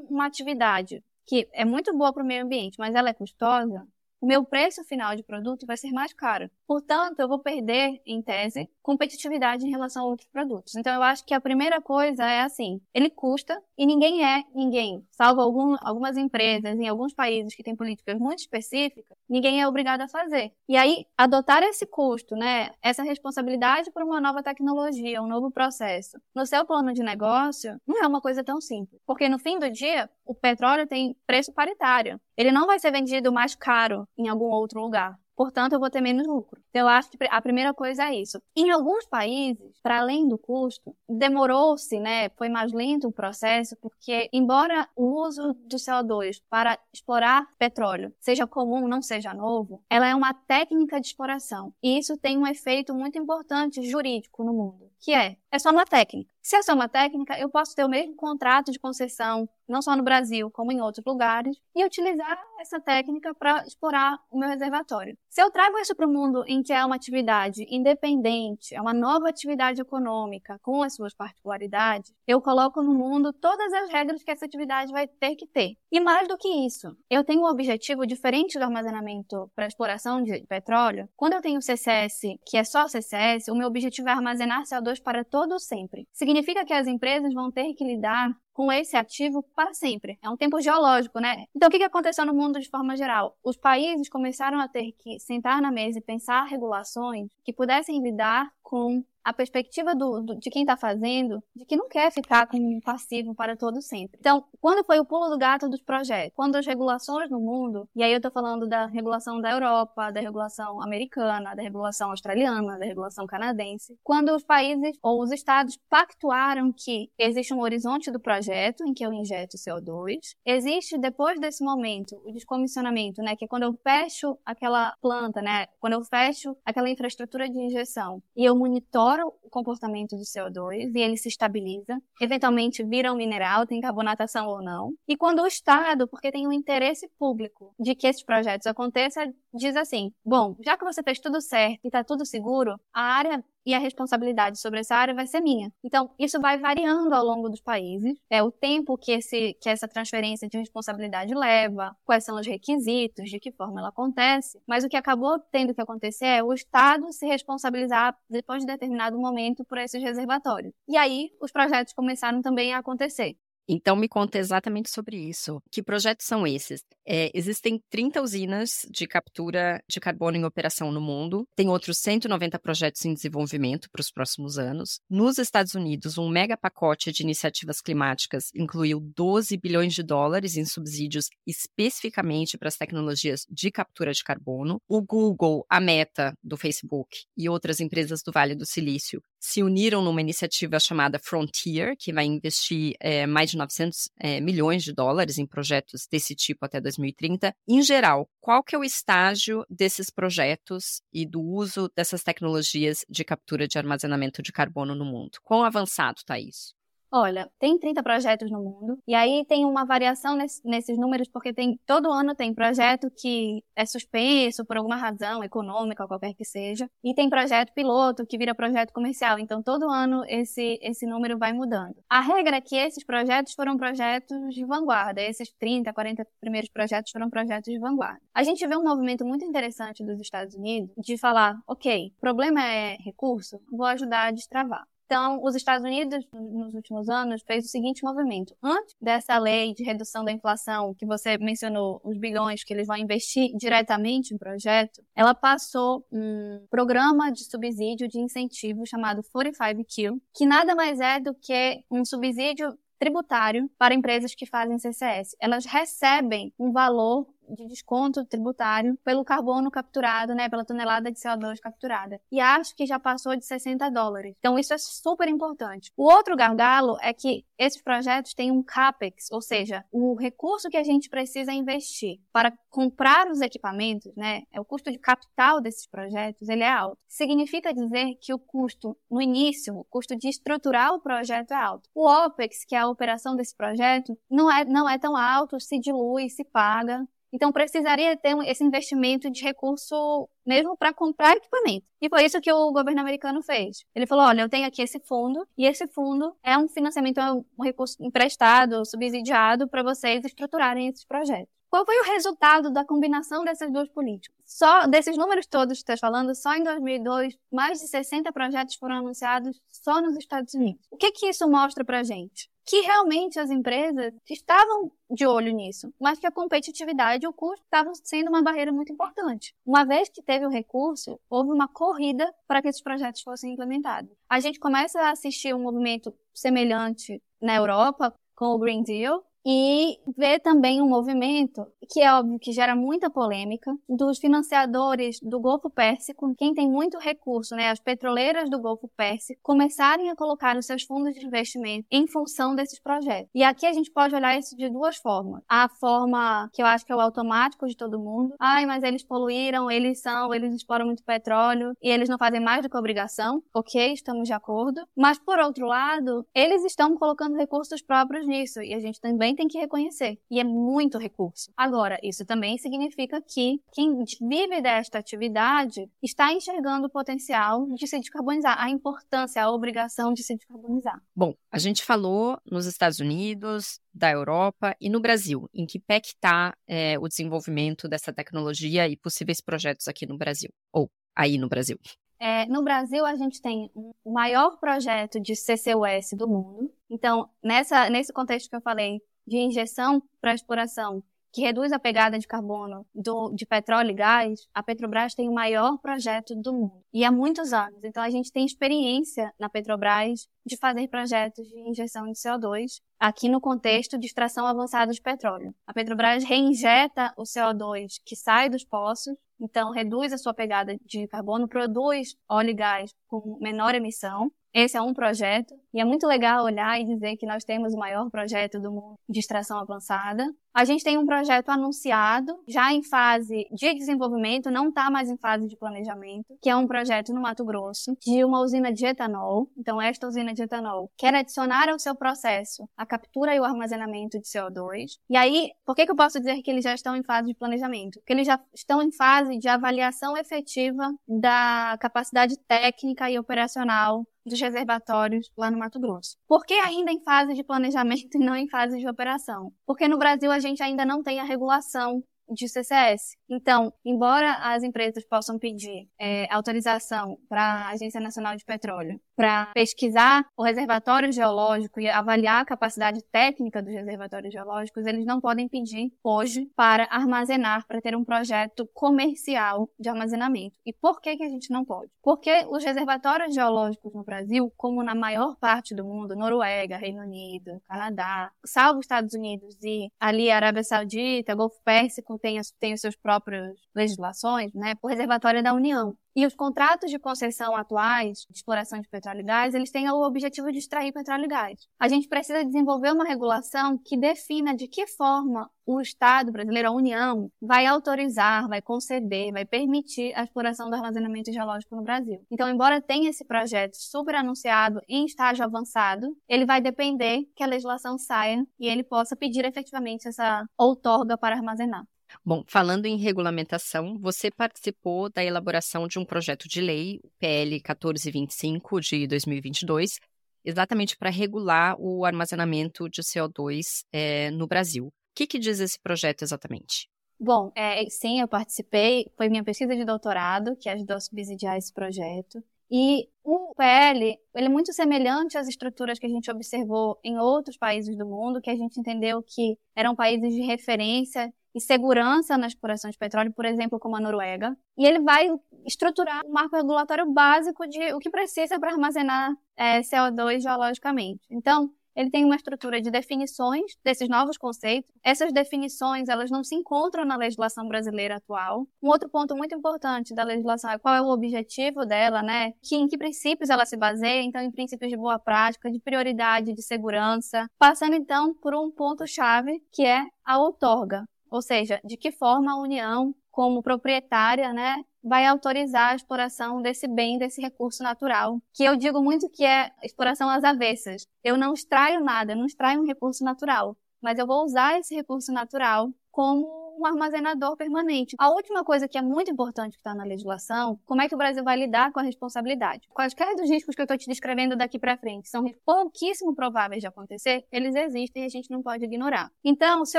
uma 0.10 0.28
atividade 0.28 1.04
que 1.26 1.50
é 1.52 1.66
muito 1.66 1.96
boa 1.98 2.14
para 2.14 2.24
o 2.24 2.26
meio 2.26 2.44
ambiente, 2.44 2.78
mas 2.78 2.94
ela 2.94 3.10
é 3.10 3.14
custosa, 3.14 3.88
o 4.22 4.26
meu 4.26 4.44
preço 4.44 4.84
final 4.84 5.16
de 5.16 5.24
produto 5.24 5.66
vai 5.66 5.78
ser 5.78 5.92
mais 5.92 6.14
caro. 6.14 6.50
Portanto, 6.68 7.20
eu 7.20 7.28
vou 7.28 7.40
perder, 7.40 8.02
em 8.06 8.22
tese, 8.22 8.70
competitividade 8.82 9.66
em 9.66 9.70
relação 9.70 10.04
a 10.04 10.08
outros 10.08 10.28
produtos. 10.30 10.76
Então, 10.76 10.94
eu 10.94 11.04
acho 11.04 11.26
que 11.26 11.34
a 11.34 11.42
primeira 11.42 11.82
coisa 11.82 12.24
é 12.26 12.42
assim: 12.42 12.82
ele 12.94 13.10
custa 13.10 13.62
e 13.78 13.86
ninguém 13.86 14.26
é 14.26 14.44
ninguém, 14.54 15.06
salvo 15.12 15.42
algum, 15.42 15.76
algumas 15.82 16.18
empresas 16.18 16.80
em 16.80 16.88
alguns 16.88 17.14
países 17.14 17.56
que 17.56 17.64
têm 17.64 17.76
políticas 17.76 18.18
muito 18.20 18.40
específicas, 18.40 19.18
ninguém 19.30 19.62
é 19.62 19.68
obrigado 19.68 20.02
a 20.02 20.08
fazer. 20.08 20.52
E 20.68 20.76
aí, 20.76 21.06
adotar 21.18 21.62
esse 21.64 21.86
custo, 21.86 22.36
né, 22.36 22.72
essa 22.82 23.04
responsabilidade 23.04 23.92
por 23.92 24.04
uma 24.04 24.22
nova 24.22 24.42
tecnologia, 24.42 25.22
um 25.22 25.28
novo 25.28 25.52
processo, 25.52 26.18
no 26.34 26.46
seu 26.46 26.66
plano 26.66 26.94
de 26.94 27.04
negócio, 27.04 27.80
não 27.86 28.04
é 28.04 28.08
uma 28.08 28.22
coisa 28.22 28.44
tão 28.44 28.60
simples. 28.62 29.00
Porque 29.06 29.30
no 29.30 29.40
fim 29.40 29.60
do 29.60 29.70
dia, 29.70 30.10
o 30.26 30.34
petróleo 30.34 30.88
tem 30.88 31.16
preço 31.28 31.54
paritário. 31.54 32.20
Ele 32.38 32.52
não 32.52 32.66
vai 32.66 32.80
ser 32.80 32.92
vendido 32.92 33.32
mais 33.32 33.56
caro 33.56 34.08
em 34.18 34.28
algum 34.28 34.46
outro 34.46 34.82
lugar 34.82 35.20
portanto 35.36 35.74
eu 35.74 35.80
vou 35.80 35.90
ter 35.90 36.02
menos 36.02 36.26
lucro. 36.26 36.62
Então, 36.70 36.84
eu 36.84 36.88
acho 36.88 37.10
que 37.12 37.18
a 37.30 37.42
primeira 37.42 37.74
coisa 37.74 38.06
é 38.06 38.16
isso. 38.16 38.42
Em 38.56 38.72
alguns 38.72 39.06
países, 39.06 39.80
para 39.82 40.00
além 40.00 40.28
do 40.28 40.38
custo, 40.38 40.96
demorou-se, 41.08 42.00
né, 42.00 42.30
foi 42.30 42.50
mais 42.50 42.72
lento 42.72 43.08
o 43.08 43.12
processo, 43.12 43.76
porque 43.82 44.30
embora 44.32 44.88
o 44.96 45.22
uso 45.26 45.54
do 45.54 45.78
CO2 45.78 46.42
para 46.50 46.80
explorar 46.94 47.48
petróleo 47.58 48.14
seja 48.20 48.48
comum, 48.48 48.88
não 48.88 49.02
seja 49.02 49.34
novo, 49.34 49.84
ela 49.90 50.08
é 50.08 50.16
uma 50.16 50.34
técnica 50.34 51.00
de 51.00 51.08
exploração. 51.08 51.74
E 51.84 51.98
isso 52.00 52.18
tem 52.18 52.38
um 52.38 52.48
efeito 52.48 52.94
muito 52.94 53.18
importante 53.18 53.82
jurídico 53.84 54.44
no 54.44 54.54
mundo, 54.54 54.90
que 55.00 55.14
é, 55.14 55.38
é 55.52 55.60
só 55.60 55.72
uma 55.72 55.86
técnica. 55.86 56.35
Se 56.46 56.56
é 56.56 56.62
só 56.62 56.76
uma 56.76 56.88
técnica, 56.88 57.40
eu 57.40 57.50
posso 57.50 57.74
ter 57.76 57.84
o 57.84 57.90
mesmo 57.90 58.16
contrato 58.16 58.72
de 58.72 58.78
concessão, 58.78 59.50
não 59.68 59.82
só 59.82 59.96
no 59.96 60.04
Brasil, 60.04 60.52
como 60.52 60.72
em 60.72 60.80
outros 60.80 61.04
lugares, 61.04 61.58
e 61.76 61.84
utilizar 61.84 62.40
essa 62.60 62.80
técnica 62.80 63.34
para 63.34 63.64
explorar 63.66 64.20
o 64.30 64.38
meu 64.38 64.48
reservatório. 64.50 65.18
Se 65.28 65.42
eu 65.42 65.50
trago 65.50 65.80
isso 65.80 65.96
para 65.96 66.08
o 66.08 66.12
mundo 66.12 66.44
em 66.48 66.62
que 66.62 66.72
é 66.72 66.86
uma 66.86 66.96
atividade 66.96 67.66
independente, 67.68 68.76
é 68.76 68.80
uma 68.80 68.94
nova 68.94 69.28
atividade 69.28 69.82
econômica 69.82 70.60
com 70.62 70.84
as 70.84 70.94
suas 70.94 71.16
particularidades, 71.16 72.14
eu 72.28 72.40
coloco 72.40 72.84
no 72.84 72.94
mundo 72.94 73.34
todas 73.34 73.74
as 73.74 73.90
regras 73.90 74.24
que 74.24 74.30
essa 74.30 74.46
atividade 74.46 74.92
vai 74.92 75.08
ter 75.08 75.36
que 75.36 75.48
ter. 75.48 75.76
E 75.92 76.00
mais 76.00 76.28
do 76.28 76.38
que 76.38 76.48
isso, 76.48 76.96
eu 77.10 77.24
tenho 77.24 77.42
um 77.42 77.50
objetivo 77.50 78.06
diferente 78.06 78.60
do 78.60 78.64
armazenamento 78.66 79.52
para 79.56 79.66
exploração 79.66 80.22
de 80.22 80.46
petróleo. 80.46 81.10
Quando 81.16 81.34
eu 81.34 81.42
tenho 81.42 81.62
CCS, 81.62 82.38
que 82.46 82.56
é 82.56 82.64
só 82.64 82.88
CCS, 82.88 83.48
o 83.50 83.56
meu 83.56 83.68
objetivo 83.68 84.10
é 84.10 84.12
armazenar 84.12 84.64
CO2 84.64 85.02
para 85.02 85.24
todo 85.24 85.60
sempre. 85.60 86.08
Que 86.44 86.74
as 86.74 86.88
empresas 86.88 87.34
vão 87.34 87.52
ter 87.52 87.74
que 87.74 87.84
lidar 87.84 88.36
com 88.54 88.72
esse 88.72 88.96
ativo 88.96 89.44
para 89.56 89.74
sempre. 89.74 90.18
É 90.22 90.30
um 90.30 90.38
tempo 90.38 90.62
geológico, 90.62 91.20
né? 91.20 91.46
Então, 91.54 91.68
o 91.68 91.72
que 91.72 91.84
aconteceu 91.84 92.26
no 92.26 92.34
mundo 92.34 92.60
de 92.60 92.70
forma 92.70 92.96
geral? 92.96 93.38
Os 93.44 93.58
países 93.58 94.08
começaram 94.08 94.60
a 94.60 94.68
ter 94.68 94.94
que 94.94 95.20
sentar 95.20 95.62
na 95.62 95.72
mesa 95.72 96.00
e 96.00 96.02
pensar 96.02 96.46
regulações 96.46 97.30
que 97.44 97.52
pudessem 97.52 98.02
lidar 98.02 98.50
com 98.64 99.04
a 99.26 99.34
perspectiva 99.34 99.96
do, 99.96 100.22
do, 100.22 100.40
de 100.40 100.52
quem 100.52 100.62
está 100.62 100.78
fazendo, 100.78 101.44
de 101.56 101.66
que 101.66 101.76
não 101.76 101.90
quer 101.90 102.12
ficar 102.12 102.46
com 102.46 102.58
um 102.58 102.80
passivo 102.80 103.34
para 103.34 103.58
todo 103.58 103.82
sempre. 103.82 104.18
Então, 104.20 104.46
quando 104.62 104.86
foi 104.86 105.00
o 105.00 105.06
pulo 105.06 105.30
do 105.30 105.38
gato 105.38 105.68
dos 105.68 105.82
projetos? 105.82 106.32
Quando 106.36 106.56
as 106.56 106.66
regulações 106.66 107.30
no 107.32 107.40
mundo, 107.40 107.90
e 107.96 108.04
aí 108.04 108.12
eu 108.12 108.18
estou 108.18 108.32
falando 108.32 108.68
da 108.68 108.86
regulação 108.86 109.42
da 109.42 109.52
Europa, 109.52 110.12
da 110.12 110.22
regulação 110.22 110.80
americana, 110.80 111.56
da 111.56 111.64
regulação 111.64 112.12
australiana, 112.12 112.78
da 112.78 112.86
regulação 112.86 113.26
canadense, 113.26 113.98
quando 114.04 114.30
os 114.36 114.44
países 114.44 114.96
ou 115.02 115.24
os 115.24 115.32
estados 115.32 115.76
pactuaram 115.90 116.72
que 116.72 117.10
existe 117.18 117.52
um 117.52 117.62
horizonte 117.62 118.12
do 118.12 118.20
projeto 118.20 118.84
em 118.88 118.94
que 118.94 119.04
eu 119.04 119.12
injeto 119.12 119.58
CO2, 119.58 120.36
existe 120.46 121.00
depois 121.00 121.40
desse 121.40 121.64
momento 121.64 122.22
o 122.24 122.32
descomissionamento, 122.32 123.24
né, 123.24 123.36
que 123.36 123.46
é 123.46 123.48
quando 123.48 123.64
eu 123.64 123.74
fecho 123.82 124.38
aquela 124.46 124.96
planta, 125.02 125.42
né, 125.42 125.66
quando 125.80 125.94
eu 125.94 126.04
fecho 126.04 126.56
aquela 126.64 126.90
infraestrutura 126.90 127.50
de 127.50 127.58
injeção 127.58 128.22
e 128.36 128.46
eu 128.46 128.56
monitoro 128.56 129.15
melhora 129.16 129.26
o 129.26 129.50
comportamento 129.50 130.16
do 130.16 130.24
CO2 130.24 130.92
e 130.94 131.00
ele 131.00 131.18
se 131.18 131.30
estabiliza. 131.30 132.00
Eventualmente 132.22 132.84
vira 132.84 133.12
um 133.12 133.16
mineral, 133.16 133.66
tem 133.66 133.82
carbonatação 133.82 134.48
ou 134.48 134.62
não. 134.62 134.94
E 135.08 135.16
quando 135.16 135.42
o 135.42 135.48
Estado, 135.48 136.08
porque 136.08 136.32
tem 136.32 136.48
um 136.48 136.52
interesse 136.52 137.10
público 137.18 137.74
de 137.80 137.96
que 137.96 138.08
esses 138.08 138.24
projetos 138.24 138.68
aconteçam, 138.68 139.34
diz 139.54 139.76
assim: 139.76 140.12
bom, 140.24 140.56
já 140.64 140.78
que 140.78 140.86
você 140.86 141.02
fez 141.02 141.20
tudo 141.20 141.42
certo 141.42 141.80
e 141.84 141.88
está 141.88 142.04
tudo 142.04 142.26
seguro, 142.26 142.76
a 142.94 143.02
área 143.02 143.44
e 143.66 143.74
a 143.74 143.80
responsabilidade 143.80 144.60
sobre 144.60 144.80
essa 144.80 144.96
área 144.96 145.14
vai 145.14 145.28
ser 145.28 145.42
minha. 145.42 145.72
Então, 145.84 146.10
isso 146.20 146.40
vai 146.40 146.58
variando 146.58 147.14
ao 147.14 147.26
longo 147.26 147.50
dos 147.50 147.62
países, 147.62 148.18
é 148.30 148.44
o 148.44 148.52
tempo 148.52 148.98
que, 148.98 149.12
esse, 149.12 149.56
que 149.62 149.70
essa 149.70 149.88
transferência 149.88 150.48
de 150.48 150.58
responsabilidade 150.58 151.34
leva, 151.34 151.96
quais 152.06 152.24
são 152.24 152.40
os 152.40 152.46
requisitos, 152.46 153.30
de 153.30 153.40
que 153.40 153.52
forma 153.52 153.80
ela 153.80 153.90
acontece, 153.90 154.60
mas 154.68 154.84
o 154.84 154.90
que 154.90 154.98
acabou 154.98 155.40
tendo 155.52 155.74
que 155.74 155.82
acontecer 155.82 156.26
é 156.26 156.44
o 156.44 156.54
Estado 156.54 157.12
se 157.12 157.26
responsabilizar 157.26 158.16
depois 158.30 158.62
de 158.62 158.68
determinado 158.68 159.18
momento 159.18 159.64
por 159.66 159.78
esses 159.78 160.02
reservatórios. 160.02 160.74
E 160.88 160.98
aí, 160.98 161.32
os 161.42 161.52
projetos 161.52 161.94
começaram 161.94 162.42
também 162.42 162.74
a 162.74 162.80
acontecer. 162.80 163.36
Então, 163.68 163.96
me 163.96 164.08
conta 164.08 164.38
exatamente 164.38 164.90
sobre 164.90 165.18
isso. 165.18 165.62
Que 165.72 165.82
projetos 165.82 166.26
são 166.26 166.46
esses? 166.46 166.82
É, 167.08 167.32
existem 167.34 167.80
30 167.90 168.22
usinas 168.22 168.86
de 168.90 169.08
captura 169.08 169.82
de 169.88 170.00
carbono 170.00 170.38
em 170.38 170.46
operação 170.46 170.92
no 170.92 171.02
mundo, 171.02 171.48
tem 171.56 171.70
outros 171.70 172.00
190 172.00 172.58
projetos 172.60 173.04
em 173.06 173.14
desenvolvimento 173.14 173.90
para 173.92 174.02
os 174.02 174.12
próximos 174.12 174.58
anos. 174.58 175.00
Nos 175.10 175.38
Estados 175.38 175.76
Unidos, 175.76 176.18
um 176.18 176.30
mega 176.30 176.58
pacote 176.58 177.12
de 177.12 177.24
iniciativas 177.24 177.82
climáticas 177.82 178.50
incluiu 178.56 179.00
12 179.00 179.58
bilhões 179.58 179.94
de 179.94 180.04
dólares 180.04 180.58
em 180.58 180.66
subsídios 180.66 181.30
especificamente 181.46 182.58
para 182.58 182.68
as 182.68 182.78
tecnologias 182.78 183.46
de 183.50 183.72
captura 183.72 184.12
de 184.12 184.24
carbono. 184.24 184.82
O 184.88 185.02
Google, 185.02 185.66
a 185.70 185.80
Meta 185.80 186.34
do 186.44 186.58
Facebook 186.58 187.26
e 187.38 187.48
outras 187.48 187.80
empresas 187.80 188.22
do 188.24 188.32
Vale 188.32 188.56
do 188.56 188.66
Silício 188.66 189.22
se 189.46 189.62
uniram 189.62 190.02
numa 190.02 190.22
iniciativa 190.22 190.80
chamada 190.80 191.20
Frontier, 191.20 191.96
que 192.00 192.12
vai 192.12 192.26
investir 192.26 192.96
é, 193.00 193.28
mais 193.28 193.52
de 193.52 193.58
900 193.58 194.10
é, 194.20 194.42
milhões 194.42 194.84
de 194.84 194.92
dólares 194.92 195.38
em 195.38 195.46
projetos 195.46 196.08
desse 196.12 196.34
tipo 196.34 196.66
até 196.66 196.82
2030. 196.82 197.54
Em 197.68 197.82
geral, 197.84 198.28
qual 198.42 198.64
que 198.64 198.76
é 198.76 198.80
o 198.80 198.84
estágio 198.84 199.64
desses 199.70 200.10
projetos 200.10 201.00
e 201.14 201.28
do 201.28 201.42
uso 201.42 201.92
dessas 201.96 202.24
tecnologias 202.24 203.06
de 203.08 203.24
captura 203.24 203.68
de 203.68 203.78
armazenamento 203.78 204.42
de 204.42 204.52
carbono 204.52 204.96
no 204.96 205.06
mundo? 205.06 205.38
Quão 205.44 205.64
avançado 205.64 206.18
está 206.18 206.40
isso? 206.40 206.74
Olha, 207.18 207.50
tem 207.58 207.80
30 207.80 208.04
projetos 208.04 208.52
no 208.52 208.62
mundo, 208.62 209.00
e 209.08 209.16
aí 209.16 209.46
tem 209.48 209.64
uma 209.64 209.86
variação 209.86 210.36
nesse, 210.36 210.60
nesses 210.68 210.98
números, 210.98 211.30
porque 211.30 211.54
tem 211.54 211.80
todo 211.86 212.12
ano 212.12 212.36
tem 212.36 212.54
projeto 212.54 213.10
que 213.10 213.64
é 213.74 213.86
suspenso 213.86 214.66
por 214.66 214.76
alguma 214.76 214.98
razão 214.98 215.42
econômica 215.42 216.04
ou 216.04 216.10
qualquer 216.10 216.34
que 216.34 216.44
seja, 216.44 216.90
e 217.02 217.14
tem 217.14 217.30
projeto 217.30 217.72
piloto 217.74 218.26
que 218.28 218.38
vira 218.38 218.54
projeto 218.54 218.92
comercial. 218.92 219.40
Então, 219.40 219.64
todo 219.64 219.90
ano 219.90 220.26
esse, 220.28 220.78
esse 220.82 221.06
número 221.06 221.38
vai 221.38 221.54
mudando. 221.54 221.96
A 222.10 222.20
regra 222.20 222.58
é 222.58 222.62
que 222.62 222.76
esses 222.76 223.06
projetos 223.06 223.54
foram 223.54 223.78
projetos 223.78 224.54
de 224.54 224.66
vanguarda, 224.66 225.22
esses 225.22 225.50
30, 225.58 225.94
40 225.94 226.28
primeiros 226.42 226.70
projetos 226.70 227.14
foram 227.14 227.30
projetos 227.30 227.72
de 227.72 227.80
vanguarda. 227.80 228.20
A 228.34 228.44
gente 228.44 228.68
vê 228.68 228.76
um 228.76 228.84
movimento 228.84 229.24
muito 229.24 229.46
interessante 229.46 230.04
dos 230.04 230.20
Estados 230.20 230.54
Unidos 230.54 230.94
de 230.98 231.18
falar, 231.18 231.56
ok, 231.66 232.12
problema 232.20 232.62
é 232.62 232.98
recurso, 232.98 233.62
vou 233.72 233.86
ajudar 233.86 234.28
a 234.28 234.32
destravar. 234.32 234.86
Então, 235.06 235.42
os 235.44 235.56
Estados 235.56 235.86
Unidos, 235.86 236.26
nos 236.34 236.74
últimos 236.74 237.08
anos, 237.10 237.44
fez 237.46 237.66
o 237.66 237.68
seguinte 237.70 238.04
movimento. 238.04 238.56
Antes 238.62 238.96
dessa 239.00 239.38
lei 239.38 239.74
de 239.74 239.84
redução 239.84 240.26
da 240.26 240.32
inflação, 240.32 240.96
que 240.96 241.06
você 241.06 241.38
mencionou, 241.38 242.02
os 242.04 242.18
bilhões 242.18 242.64
que 242.64 242.74
eles 242.74 242.88
vão 242.88 242.98
investir 242.98 243.56
diretamente 243.56 244.34
em 244.34 244.38
projeto, 244.38 245.04
ela 245.16 245.36
passou 245.36 246.04
um 246.12 246.66
programa 246.70 247.32
de 247.32 247.44
subsídio 247.46 248.08
de 248.08 248.20
incentivo 248.20 248.86
chamado 248.86 249.22
45Q, 249.22 250.20
que 250.34 250.46
nada 250.46 250.74
mais 250.76 251.00
é 251.00 251.20
do 251.20 251.36
que 251.36 251.84
um 251.92 252.04
subsídio 252.04 252.76
tributário 252.98 253.70
para 253.78 253.94
empresas 253.94 254.34
que 254.34 254.46
fazem 254.46 254.80
CCS. 254.80 255.36
Elas 255.40 255.66
recebem 255.66 256.54
um 256.58 256.72
valor 256.72 257.28
de 257.50 257.68
desconto 257.68 258.26
tributário 258.26 258.98
pelo 259.04 259.24
carbono 259.24 259.72
capturado, 259.72 260.34
né, 260.34 260.50
pela 260.50 260.66
tonelada 260.66 261.12
de 261.12 261.20
CO2 261.20 261.60
capturada. 261.60 262.20
E 262.32 262.40
acho 262.40 262.76
que 262.76 262.86
já 262.86 263.00
passou 263.00 263.36
de 263.36 263.46
60 263.46 263.90
dólares. 263.90 264.36
Então 264.40 264.58
isso 264.58 264.74
é 264.74 264.78
super 264.78 265.28
importante. 265.28 265.92
O 265.96 266.04
outro 266.04 266.36
gargalo 266.36 266.98
é 267.02 267.14
que 267.14 267.46
esses 267.58 267.82
projetos 267.82 268.34
têm 268.34 268.52
um 268.52 268.64
capex, 268.64 269.30
ou 269.32 269.42
seja, 269.42 269.84
o 269.92 270.16
recurso 270.16 270.70
que 270.70 270.78
a 270.78 270.84
gente 270.84 271.10
precisa 271.10 271.54
investir 271.54 272.20
para 272.32 272.54
comprar 272.70 273.30
os 273.30 273.42
equipamentos, 273.42 274.14
né, 274.16 274.44
é 274.52 274.60
o 274.60 274.66
custo 274.66 274.92
de 274.92 275.00
capital 275.00 275.62
desses 275.62 275.88
projetos, 275.88 276.50
ele 276.50 276.64
é 276.64 276.72
alto. 276.72 276.98
Significa 277.08 277.74
dizer 277.74 278.16
que 278.20 278.34
o 278.34 278.40
custo 278.40 278.98
no 279.10 279.22
início, 279.22 279.74
o 279.78 279.86
custo 279.86 280.16
de 280.16 280.28
estruturar 280.28 280.94
o 280.94 281.00
projeto 281.00 281.52
é 281.52 281.56
alto. 281.56 281.90
O 281.96 282.06
OPEX, 282.06 282.66
que 282.66 282.76
é 282.76 282.80
a 282.80 282.88
operação 282.88 283.36
desse 283.36 283.56
projeto, 283.56 284.18
não 284.30 284.52
é, 284.52 284.66
não 284.66 284.90
é 284.90 284.98
tão 284.98 285.16
alto, 285.16 285.60
se 285.60 285.80
dilui, 285.80 286.30
se 286.30 286.44
paga, 286.44 287.08
então 287.32 287.52
precisaria 287.52 288.16
ter 288.16 288.38
esse 288.48 288.64
investimento 288.64 289.30
de 289.30 289.44
recurso 289.44 290.30
mesmo 290.46 290.78
para 290.78 290.94
comprar 290.94 291.36
equipamento. 291.36 291.86
E 292.02 292.10
foi 292.10 292.26
isso 292.26 292.40
que 292.40 292.52
o 292.52 292.72
governo 292.72 293.02
americano 293.02 293.42
fez. 293.42 293.84
Ele 293.94 294.06
falou: 294.06 294.26
olha, 294.26 294.42
eu 294.42 294.50
tenho 294.50 294.68
aqui 294.68 294.82
esse 294.82 295.00
fundo, 295.00 295.46
e 295.58 295.66
esse 295.66 295.88
fundo 295.88 296.36
é 296.44 296.58
um 296.58 296.68
financiamento, 296.68 297.20
é 297.20 297.34
um 297.34 297.64
recurso 297.64 297.98
emprestado, 298.00 298.86
subsidiado 298.86 299.68
para 299.68 299.84
vocês 299.84 300.24
estruturarem 300.24 300.88
esses 300.88 301.06
projetos. 301.06 301.54
Qual 301.70 301.86
foi 301.86 302.00
o 302.00 302.06
resultado 302.06 302.72
da 302.72 302.86
combinação 302.86 303.44
dessas 303.44 303.70
duas 303.70 303.90
políticas? 303.90 304.38
Só 304.46 304.88
desses 304.88 305.18
números 305.18 305.46
todos 305.46 305.80
que 305.84 305.92
está 305.92 305.98
falando, 305.98 306.34
só 306.34 306.56
em 306.56 306.64
2002, 306.64 307.38
mais 307.52 307.80
de 307.80 307.88
60 307.88 308.32
projetos 308.32 308.76
foram 308.76 308.96
anunciados 308.98 309.60
só 309.68 310.02
nos 310.02 310.16
Estados 310.16 310.54
Unidos. 310.54 310.86
O 310.90 310.96
que 310.96 311.12
que 311.12 311.28
isso 311.28 311.50
mostra 311.50 311.84
para 311.84 312.02
gente? 312.02 312.50
Que 312.66 312.82
realmente 312.82 313.40
as 313.40 313.52
empresas 313.52 314.12
estavam 314.28 314.92
de 315.10 315.26
olho 315.26 315.54
nisso, 315.54 315.94
mas 316.00 316.18
que 316.18 316.26
a 316.26 316.32
competitividade 316.32 317.24
e 317.24 317.28
o 317.28 317.34
custo 317.34 317.64
estavam 317.64 317.94
sendo 317.94 318.30
uma 318.30 318.42
barreira 318.42 318.72
muito 318.72 318.92
importante. 318.92 319.54
Uma 319.64 319.86
vez 319.86 320.10
que 320.10 320.24
teve 320.24 320.46
o 320.46 320.50
recurso, 320.50 321.20
houve 321.30 321.52
uma 321.52 321.68
corrida 321.68 322.34
para 322.48 322.62
que 322.62 322.68
esses 322.68 322.82
projetos 322.82 323.22
fossem 323.22 323.54
implementados. 323.54 324.12
A 324.28 324.40
gente 324.40 324.60
começa 324.60 325.00
a 325.00 325.12
assistir 325.12 325.54
um 325.54 325.62
movimento 325.62 326.12
semelhante 326.34 327.22
na 327.40 327.56
Europa 327.56 328.14
com 328.36 328.48
o 328.48 328.58
Green 328.58 328.82
Deal, 328.82 329.24
e 329.46 330.00
ver 330.18 330.40
também 330.40 330.82
um 330.82 330.90
movimento 330.90 331.68
que 331.88 332.02
é 332.02 332.12
óbvio 332.14 332.40
que 332.40 332.52
gera 332.52 332.76
muita 332.76 333.10
polêmica 333.10 333.72
dos 333.88 334.18
financiadores 334.18 335.20
do 335.22 335.40
Golfo 335.40 335.70
Pérsico, 335.70 336.34
quem 336.36 336.54
tem 336.54 336.68
muito 336.68 336.98
recurso, 336.98 337.56
né, 337.56 337.70
as 337.70 337.80
petroleiras 337.80 338.50
do 338.50 338.60
Golfo 338.60 338.90
Pérsico, 338.98 339.40
começarem 339.44 340.10
a 340.10 340.16
colocar 340.16 340.58
os 340.58 340.66
seus 340.66 340.84
fundos 340.84 341.14
de 341.14 341.26
investimento 341.26 341.86
em 341.92 342.08
função 342.08 342.56
desses 342.56 342.80
projetos. 342.80 343.30
E 343.36 343.44
aqui 343.44 343.66
a 343.66 343.74
gente 343.74 343.92
pode 343.92 344.16
olhar 344.16 344.38
isso 344.38 344.56
de 344.58 344.70
duas 344.70 344.98
formas. 344.98 345.44
A 345.48 345.70
forma 345.70 346.50
que 346.52 346.62
eu 346.62 346.66
acho 346.66 346.86
que 346.86 346.92
é 346.92 346.96
o 346.96 347.00
automático 347.00 347.68
de 347.68 347.78
todo 347.78 348.00
mundo. 348.00 348.34
Ai, 348.40 348.66
mas 348.66 348.84
eles 348.84 349.04
poluíram, 349.04 349.70
eles 349.70 350.02
são, 350.02 350.34
eles 350.34 350.54
exploram 350.56 350.86
muito 350.86 351.04
petróleo 351.04 351.74
e 351.82 351.90
eles 351.90 352.10
não 352.10 352.18
fazem 352.18 352.40
mais 352.40 352.64
do 352.64 352.70
que 352.70 352.78
obrigação. 352.78 353.44
Ok, 353.54 353.94
estamos 353.94 354.28
de 354.28 354.34
acordo. 354.34 354.82
Mas 354.96 355.20
por 355.20 355.38
outro 355.40 355.68
lado, 355.68 356.26
eles 356.34 356.64
estão 356.64 356.98
colocando 356.98 357.38
recursos 357.38 357.82
próprios 357.82 358.26
nisso 358.28 358.62
e 358.62 358.74
a 358.74 358.80
gente 358.80 359.00
também 359.00 359.35
tem 359.36 359.48
que 359.48 359.58
reconhecer. 359.58 360.18
E 360.30 360.40
é 360.40 360.44
muito 360.44 360.98
recurso. 360.98 361.52
Agora, 361.56 362.00
isso 362.02 362.26
também 362.26 362.58
significa 362.58 363.22
que 363.22 363.62
quem 363.72 364.04
vive 364.22 364.62
desta 364.62 365.00
atividade 365.00 365.90
está 366.02 366.32
enxergando 366.32 366.88
o 366.88 366.90
potencial 366.90 367.68
de 367.76 367.88
se 367.88 368.00
descarbonizar, 368.00 368.62
a 368.62 368.70
importância, 368.70 369.44
a 369.44 369.52
obrigação 369.52 370.14
de 370.14 370.24
se 370.24 370.36
descarbonizar. 370.36 371.02
Bom, 371.16 371.34
a 371.52 371.58
gente 371.58 371.84
falou 371.84 372.40
nos 372.50 372.66
Estados 372.66 373.00
Unidos, 373.00 373.80
da 373.94 374.12
Europa 374.12 374.76
e 374.80 374.90
no 374.90 375.00
Brasil. 375.00 375.50
Em 375.54 375.66
que 375.66 375.80
pé 375.80 376.02
está 376.04 376.56
é, 376.68 377.00
o 377.00 377.08
desenvolvimento 377.08 377.88
dessa 377.88 378.12
tecnologia 378.12 378.88
e 378.88 378.98
possíveis 378.98 379.40
projetos 379.40 379.88
aqui 379.88 380.06
no 380.06 380.18
Brasil? 380.18 380.52
Ou 380.72 380.90
aí 381.16 381.38
no 381.38 381.48
Brasil? 381.48 381.80
É, 382.20 382.46
no 382.46 382.64
Brasil, 382.64 383.06
a 383.06 383.16
gente 383.16 383.42
tem 383.42 383.70
o 384.04 384.12
maior 384.12 384.58
projeto 384.58 385.20
de 385.20 385.34
CCUS 385.34 386.14
do 386.14 386.28
mundo. 386.28 386.74
Então, 386.90 387.30
nessa, 387.44 387.90
nesse 387.90 388.14
contexto 388.14 388.50
que 388.50 388.56
eu 388.56 388.62
falei, 388.62 389.02
de 389.28 389.38
injeção 389.38 390.02
para 390.22 390.34
exploração 390.34 391.04
que 391.36 391.42
reduz 391.42 391.74
a 391.74 391.80
pegada 391.80 392.18
de 392.18 392.26
carbono 392.26 392.88
do, 392.96 393.30
de 393.34 393.46
petróleo 393.46 393.92
e 393.92 393.94
gás, 393.94 394.48
a 394.54 394.64
Petrobras 394.64 395.14
tem 395.14 395.28
o 395.28 395.34
maior 395.34 395.78
projeto 395.80 396.34
do 396.34 396.54
mundo. 396.54 396.82
E 396.94 397.04
há 397.04 397.12
muitos 397.12 397.52
anos. 397.52 397.84
Então 397.84 398.02
a 398.02 398.10
gente 398.10 398.32
tem 398.32 398.46
experiência 398.46 399.30
na 399.38 399.50
Petrobras 399.50 400.30
de 400.46 400.56
fazer 400.56 400.88
projetos 400.88 401.46
de 401.46 401.60
injeção 401.70 402.06
de 402.06 402.14
CO2 402.14 402.80
aqui 402.98 403.28
no 403.28 403.42
contexto 403.42 404.00
de 404.00 404.06
extração 404.06 404.48
avançada 404.48 404.94
de 404.94 405.02
petróleo. 405.02 405.54
A 405.68 405.74
Petrobras 405.74 406.24
reinjeta 406.24 407.14
o 407.18 407.24
CO2 407.24 407.96
que 408.06 408.16
sai 408.16 408.50
dos 408.50 408.64
poços, 408.64 409.14
então 409.38 409.72
reduz 409.72 410.14
a 410.14 410.18
sua 410.18 410.34
pegada 410.34 410.78
de 410.86 411.06
carbono, 411.06 411.50
produz 411.50 412.16
óleo 412.30 412.52
e 412.52 412.54
gás 412.54 412.92
com 413.10 413.38
menor 413.42 413.76
emissão 413.76 414.32
esse 414.56 414.78
é 414.78 414.82
um 414.82 414.94
projeto 414.94 415.54
e 415.74 415.82
é 415.82 415.84
muito 415.84 416.08
legal 416.08 416.46
olhar 416.46 416.80
e 416.80 416.86
dizer 416.86 417.18
que 417.18 417.26
nós 417.26 417.44
temos 417.44 417.74
o 417.74 417.78
maior 417.78 418.10
projeto 418.10 418.58
do 418.58 418.72
mundo 418.72 418.96
de 419.10 419.20
extração 419.20 419.60
avançada. 419.60 420.26
A 420.54 420.64
gente 420.64 420.86
tem 420.86 420.98
um 420.98 421.06
projeto 421.06 421.50
anunciado, 421.50 422.34
já 422.48 422.72
em 422.72 422.82
fase 422.82 423.46
de 423.52 423.74
desenvolvimento, 423.74 424.50
não 424.50 424.70
está 424.70 424.90
mais 424.90 425.10
em 425.10 425.18
fase 425.18 425.50
de 425.50 425.58
planejamento, 425.58 426.38
que 426.42 426.50
é 426.50 426.56
um 426.56 426.66
projeto 426.66 427.14
no 427.14 427.22
Mato 427.22 427.44
Grosso 427.44 427.98
de 428.02 428.24
uma 428.24 428.40
usina 428.40 428.72
de 428.72 428.86
etanol. 428.86 429.52
Então, 429.58 429.82
esta 429.82 430.08
usina 430.08 430.34
de 430.34 430.44
etanol 430.44 430.90
quer 430.98 431.14
adicionar 431.14 431.68
ao 431.68 431.78
seu 431.78 431.94
processo 431.94 432.70
a 432.78 432.86
captura 432.86 433.36
e 433.36 433.40
o 433.42 433.44
armazenamento 433.44 434.18
de 434.18 434.26
CO2. 434.26 434.92
E 435.10 435.18
aí, 435.18 435.52
por 435.66 435.76
que, 435.76 435.86
que 435.86 435.92
eu 435.92 435.98
posso 435.98 436.18
dizer 436.18 436.42
que 436.42 436.50
eles 436.50 436.64
já 436.64 436.74
estão 436.74 436.96
em 436.96 437.04
fase 437.04 437.28
de 437.28 437.36
planejamento? 437.36 438.00
Porque 438.00 438.14
eles 438.14 438.26
já 438.26 438.40
estão 438.54 438.82
em 438.82 438.94
fase 438.94 439.38
de 439.38 439.50
avaliação 439.50 440.16
efetiva 440.16 440.90
da 441.06 441.78
capacidade 441.82 442.38
técnica 442.48 443.12
e 443.12 443.20
operacional 443.20 444.06
dos 444.26 444.40
reservatórios 444.40 445.32
lá 445.38 445.52
no 445.52 445.60
Mato 445.60 445.80
Grosso. 445.80 446.18
Por 446.28 446.46
que 446.46 446.56
ainda 446.56 446.92
em 446.92 447.04
fase 447.04 447.34
de 447.34 447.44
planejamento 447.44 448.16
e 448.16 448.20
não 448.20 448.36
em 448.36 448.50
fase 448.50 448.78
de 448.80 448.88
operação? 448.88 449.52
Porque 449.66 449.88
no 449.88 449.98
Brasil 449.98 450.32
a 450.32 450.40
gente 450.40 450.64
ainda 450.64 450.86
não 450.86 451.04
tem 451.04 451.20
a 451.20 451.24
regulação 451.24 452.04
de 452.30 452.50
CCS. 452.50 453.16
Então, 453.30 453.74
embora 453.84 454.34
as 454.34 454.64
empresas 454.64 455.04
possam 455.06 455.40
pedir 455.40 455.90
é, 456.00 456.32
autorização 456.32 457.18
para 457.28 457.42
a 457.42 457.70
Agência 457.70 458.00
Nacional 458.00 458.36
de 458.36 458.46
Petróleo 458.46 459.00
para 459.16 459.48
pesquisar 459.54 460.26
o 460.38 460.44
reservatório 460.44 461.12
geológico 461.12 461.80
e 461.80 461.90
avaliar 461.90 462.42
a 462.42 462.46
capacidade 462.46 463.02
técnica 463.12 463.62
dos 463.62 463.74
reservatórios 463.74 464.34
geológicos, 464.34 464.86
eles 464.86 465.06
não 465.06 465.20
podem 465.20 465.48
pedir 465.48 465.92
hoje 466.04 466.50
para 466.56 466.86
armazenar, 466.92 467.66
para 467.66 467.82
ter 467.82 467.96
um 467.96 468.04
projeto 468.04 468.70
comercial 468.74 469.70
de 469.80 469.90
armazenamento. 469.90 470.56
E 470.66 470.74
por 470.74 471.02
que, 471.02 471.16
que 471.16 471.24
a 471.24 471.30
gente 471.30 471.50
não 471.50 471.64
pode? 471.66 471.90
Porque 472.04 472.46
os 472.50 472.64
reservatórios 472.64 473.34
geológicos 473.34 473.94
no 473.94 474.04
Brasil, 474.04 474.52
como 474.58 474.84
na 474.84 474.94
maior 474.94 475.36
parte 475.38 475.74
do 475.74 475.86
mundo, 475.86 476.16
Noruega, 476.16 476.78
Reino 476.78 477.02
Unido, 477.02 477.62
Canadá, 477.68 478.32
salvo 478.46 478.82
Estados 478.82 479.14
Unidos 479.14 479.56
e 479.64 479.90
ali 480.00 480.30
Arábia 480.30 480.64
Saudita, 480.64 481.34
Golfo 481.34 481.58
Pérsico, 481.64 482.20
tem, 482.20 482.40
tem 482.60 482.74
os 482.74 482.82
seus 482.82 482.96
próprios 482.96 483.15
próprias 483.16 483.56
legislações, 483.74 484.54
né, 484.54 484.76
por 484.76 484.90
reservatório 484.90 485.44
da 485.44 485.54
União. 485.54 485.96
E 486.16 486.26
os 486.26 486.34
contratos 486.34 486.90
de 486.90 486.98
concessão 486.98 487.56
atuais 487.56 488.26
de 488.30 488.38
exploração 488.38 488.80
de 488.80 488.88
petróleo 488.88 489.20
e 489.20 489.24
gás, 489.24 489.54
eles 489.54 489.70
têm 489.70 489.90
o 489.90 490.02
objetivo 490.02 490.50
de 490.50 490.60
extrair 490.60 490.94
petróleo 490.94 491.26
e 491.26 491.28
gás. 491.28 491.60
A 491.78 491.90
gente 491.90 492.08
precisa 492.08 492.46
desenvolver 492.46 492.94
uma 492.94 493.04
regulação 493.04 493.78
que 493.78 493.98
defina 493.98 494.56
de 494.56 494.66
que 494.68 494.88
forma 494.88 495.50
o 495.66 495.82
Estado 495.82 496.32
brasileiro, 496.32 496.70
a 496.70 496.72
União, 496.72 497.30
vai 497.42 497.66
autorizar, 497.66 498.48
vai 498.48 498.62
conceder, 498.62 499.34
vai 499.34 499.44
permitir 499.44 500.14
a 500.16 500.24
exploração 500.24 500.70
do 500.70 500.76
armazenamento 500.76 501.34
geológico 501.34 501.76
no 501.76 501.84
Brasil. 501.84 502.26
Então, 502.32 502.48
embora 502.48 502.82
tenha 502.82 503.10
esse 503.10 503.26
projeto 503.26 503.76
super 503.76 504.16
anunciado 504.16 504.80
em 504.88 505.06
estágio 505.06 505.44
avançado, 505.44 506.16
ele 506.30 506.46
vai 506.46 506.62
depender 506.62 507.24
que 507.36 507.44
a 507.44 507.48
legislação 507.48 507.98
saia 507.98 508.46
e 508.58 508.68
ele 508.68 508.84
possa 508.84 509.18
pedir 509.18 509.44
efetivamente 509.44 510.08
essa 510.08 510.46
outorga 510.58 511.18
para 511.18 511.36
armazenar. 511.36 511.84
Bom, 512.24 512.44
falando 512.48 512.86
em 512.86 512.98
regulamentação, 512.98 513.98
você 514.00 514.30
participou 514.32 515.10
da 515.10 515.24
elaboração 515.24 515.88
de 515.88 516.00
um 516.00 516.06
projeto 516.06 516.48
de 516.48 516.62
lei, 516.62 517.00
o 517.04 517.10
PL 517.20 517.52
1425 517.52 518.80
de 518.82 519.08
2022, 519.08 520.00
exatamente 520.44 520.98
para 520.98 521.10
regular 521.10 521.76
o 521.80 522.06
armazenamento 522.06 522.88
de 522.90 523.02
CO2 523.02 523.84
é, 523.92 524.32
no 524.32 524.48
Brasil. 524.48 524.88
O 524.88 524.92
que, 525.16 525.28
que 525.28 525.40
diz 525.40 525.60
esse 525.60 525.80
projeto 525.80 526.22
exatamente? 526.22 526.88
Bom, 527.20 527.52
é, 527.56 527.86
sim, 527.90 528.20
eu 528.20 528.28
participei. 528.28 529.10
Foi 529.16 529.30
minha 529.30 529.44
pesquisa 529.44 529.76
de 529.76 529.86
doutorado 529.86 530.56
que 530.58 530.70
ajudou 530.70 530.98
a 530.98 531.00
subsidiar 531.00 531.58
esse 531.58 531.74
projeto. 531.74 532.44
E 532.70 533.08
o 533.24 533.54
PL 533.56 534.20
ele 534.34 534.46
é 534.46 534.50
muito 534.50 534.74
semelhante 534.74 535.38
às 535.38 535.48
estruturas 535.48 536.00
que 536.00 536.06
a 536.06 536.10
gente 536.10 536.30
observou 536.30 537.00
em 537.04 537.18
outros 537.18 537.58
países 537.58 537.96
do 537.96 538.06
mundo, 538.06 538.42
que 538.42 538.50
a 538.50 538.56
gente 538.56 538.80
entendeu 538.80 539.24
que 539.24 539.58
eram 539.76 539.96
países 539.96 540.34
de 540.34 540.42
referência 540.42 541.34
e 541.56 541.62
segurança 541.62 542.38
na 542.38 542.48
exploração 542.48 542.92
de 542.92 542.98
petróleo, 542.98 543.32
por 543.34 543.46
exemplo, 543.46 543.80
como 543.80 543.96
a 543.96 544.02
Noruega. 544.02 544.56
E 544.78 544.86
ele 544.86 545.00
vai 545.00 545.30
estruturar 545.66 546.22
um 546.26 546.32
marco 546.32 546.56
regulatório 546.56 547.10
básico 547.12 547.66
de 547.66 547.94
o 547.94 548.00
que 548.00 548.10
precisa 548.10 548.60
para 548.60 548.74
armazenar 548.74 549.34
é, 549.56 549.80
CO2 549.80 550.42
geologicamente. 550.42 551.26
Então, 551.32 551.72
ele 551.96 552.12
tem 552.12 552.26
uma 552.26 552.36
estrutura 552.36 552.82
de 552.82 552.92
definições 552.92 553.78
desses 553.84 554.10
novos 554.10 554.38
conceitos. 554.38 554.92
Essas 555.02 555.32
definições, 555.32 556.10
elas 556.10 556.30
não 556.30 556.44
se 556.44 556.54
encontram 556.54 557.06
na 557.06 557.16
legislação 557.16 557.68
brasileira 557.68 558.18
atual. 558.18 558.68
Um 558.84 558.90
outro 558.90 559.08
ponto 559.10 559.34
muito 559.36 559.56
importante 559.56 560.14
da 560.14 560.24
legislação 560.24 560.70
é 560.72 560.78
qual 560.78 560.94
é 560.94 561.02
o 561.02 561.08
objetivo 561.08 561.86
dela, 561.86 562.22
né? 562.22 562.52
Que, 562.62 562.76
em 562.76 562.88
que 562.88 562.98
princípios 562.98 563.50
ela 563.50 563.66
se 563.66 563.78
baseia, 563.78 564.22
então 564.22 564.42
em 564.42 564.52
princípios 564.52 564.92
de 564.92 564.98
boa 564.98 565.18
prática, 565.18 565.72
de 565.72 565.80
prioridade, 565.80 566.54
de 566.54 566.62
segurança, 566.62 567.48
passando 567.58 567.96
então 567.96 568.34
por 568.36 568.54
um 568.54 568.70
ponto 568.70 569.08
chave 569.08 569.64
que 569.72 569.86
é 569.86 570.06
a 570.26 570.38
outorga. 570.38 571.06
Ou 571.30 571.42
seja, 571.42 571.80
de 571.84 571.98
que 571.98 572.12
forma 572.12 572.52
a 572.52 572.58
União, 572.58 573.14
como 573.32 573.62
proprietária, 573.62 574.54
né, 574.54 574.84
vai 575.04 575.26
autorizar 575.26 575.92
a 575.92 575.96
exploração 575.96 576.62
desse 576.62 576.88
bem, 576.88 577.20
desse 577.20 577.42
recurso 577.42 577.84
natural, 577.84 578.42
que 578.54 578.64
eu 578.64 578.76
digo 578.76 579.02
muito 579.02 579.30
que 579.30 579.46
é 579.46 579.72
exploração 579.84 580.30
às 580.30 580.44
avessas. 580.44 581.08
Eu 581.24 581.38
não 581.38 581.54
extraio 581.54 582.04
nada, 582.04 582.34
não 582.34 582.46
extraio 582.46 582.82
um 582.82 582.88
recurso 582.88 583.24
natural, 583.24 583.78
mas 584.02 584.18
eu 584.18 584.26
vou 584.26 584.44
usar 584.44 584.80
esse 584.80 584.96
recurso 584.96 585.32
natural 585.32 585.92
como 586.12 586.65
um 586.78 586.86
armazenador 586.86 587.56
permanente. 587.56 588.16
A 588.20 588.30
última 588.30 588.64
coisa 588.64 588.88
que 588.88 588.98
é 588.98 589.02
muito 589.02 589.32
importante 589.32 589.74
que 589.74 589.80
está 589.80 589.94
na 589.94 590.04
legislação, 590.04 590.80
como 590.86 591.02
é 591.02 591.08
que 591.08 591.16
o 591.16 591.18
Brasil 591.18 591.44
vai 591.44 591.58
lidar 591.58 591.92
com 591.92 592.00
a 592.00 592.04
responsabilidade? 592.04 592.88
Quaisquer 592.90 593.36
dos 593.36 593.50
riscos 593.50 593.76
que 593.76 593.82
eu 593.82 593.86
estou 593.86 593.98
te 593.98 594.08
descrevendo 594.08 594.56
daqui 594.56 594.78
para 594.78 594.98
frente 594.98 595.30
são 595.30 595.46
pouquíssimo 595.66 596.36
prováveis 596.36 596.82
de 596.82 596.88
acontecer, 596.88 597.46
eles 597.52 597.76
existem 597.76 598.24
e 598.24 598.26
a 598.26 598.30
gente 598.30 598.52
não 598.52 598.62
pode 598.62 598.84
ignorar. 598.84 599.32
Então, 599.44 599.86
se 599.86 599.98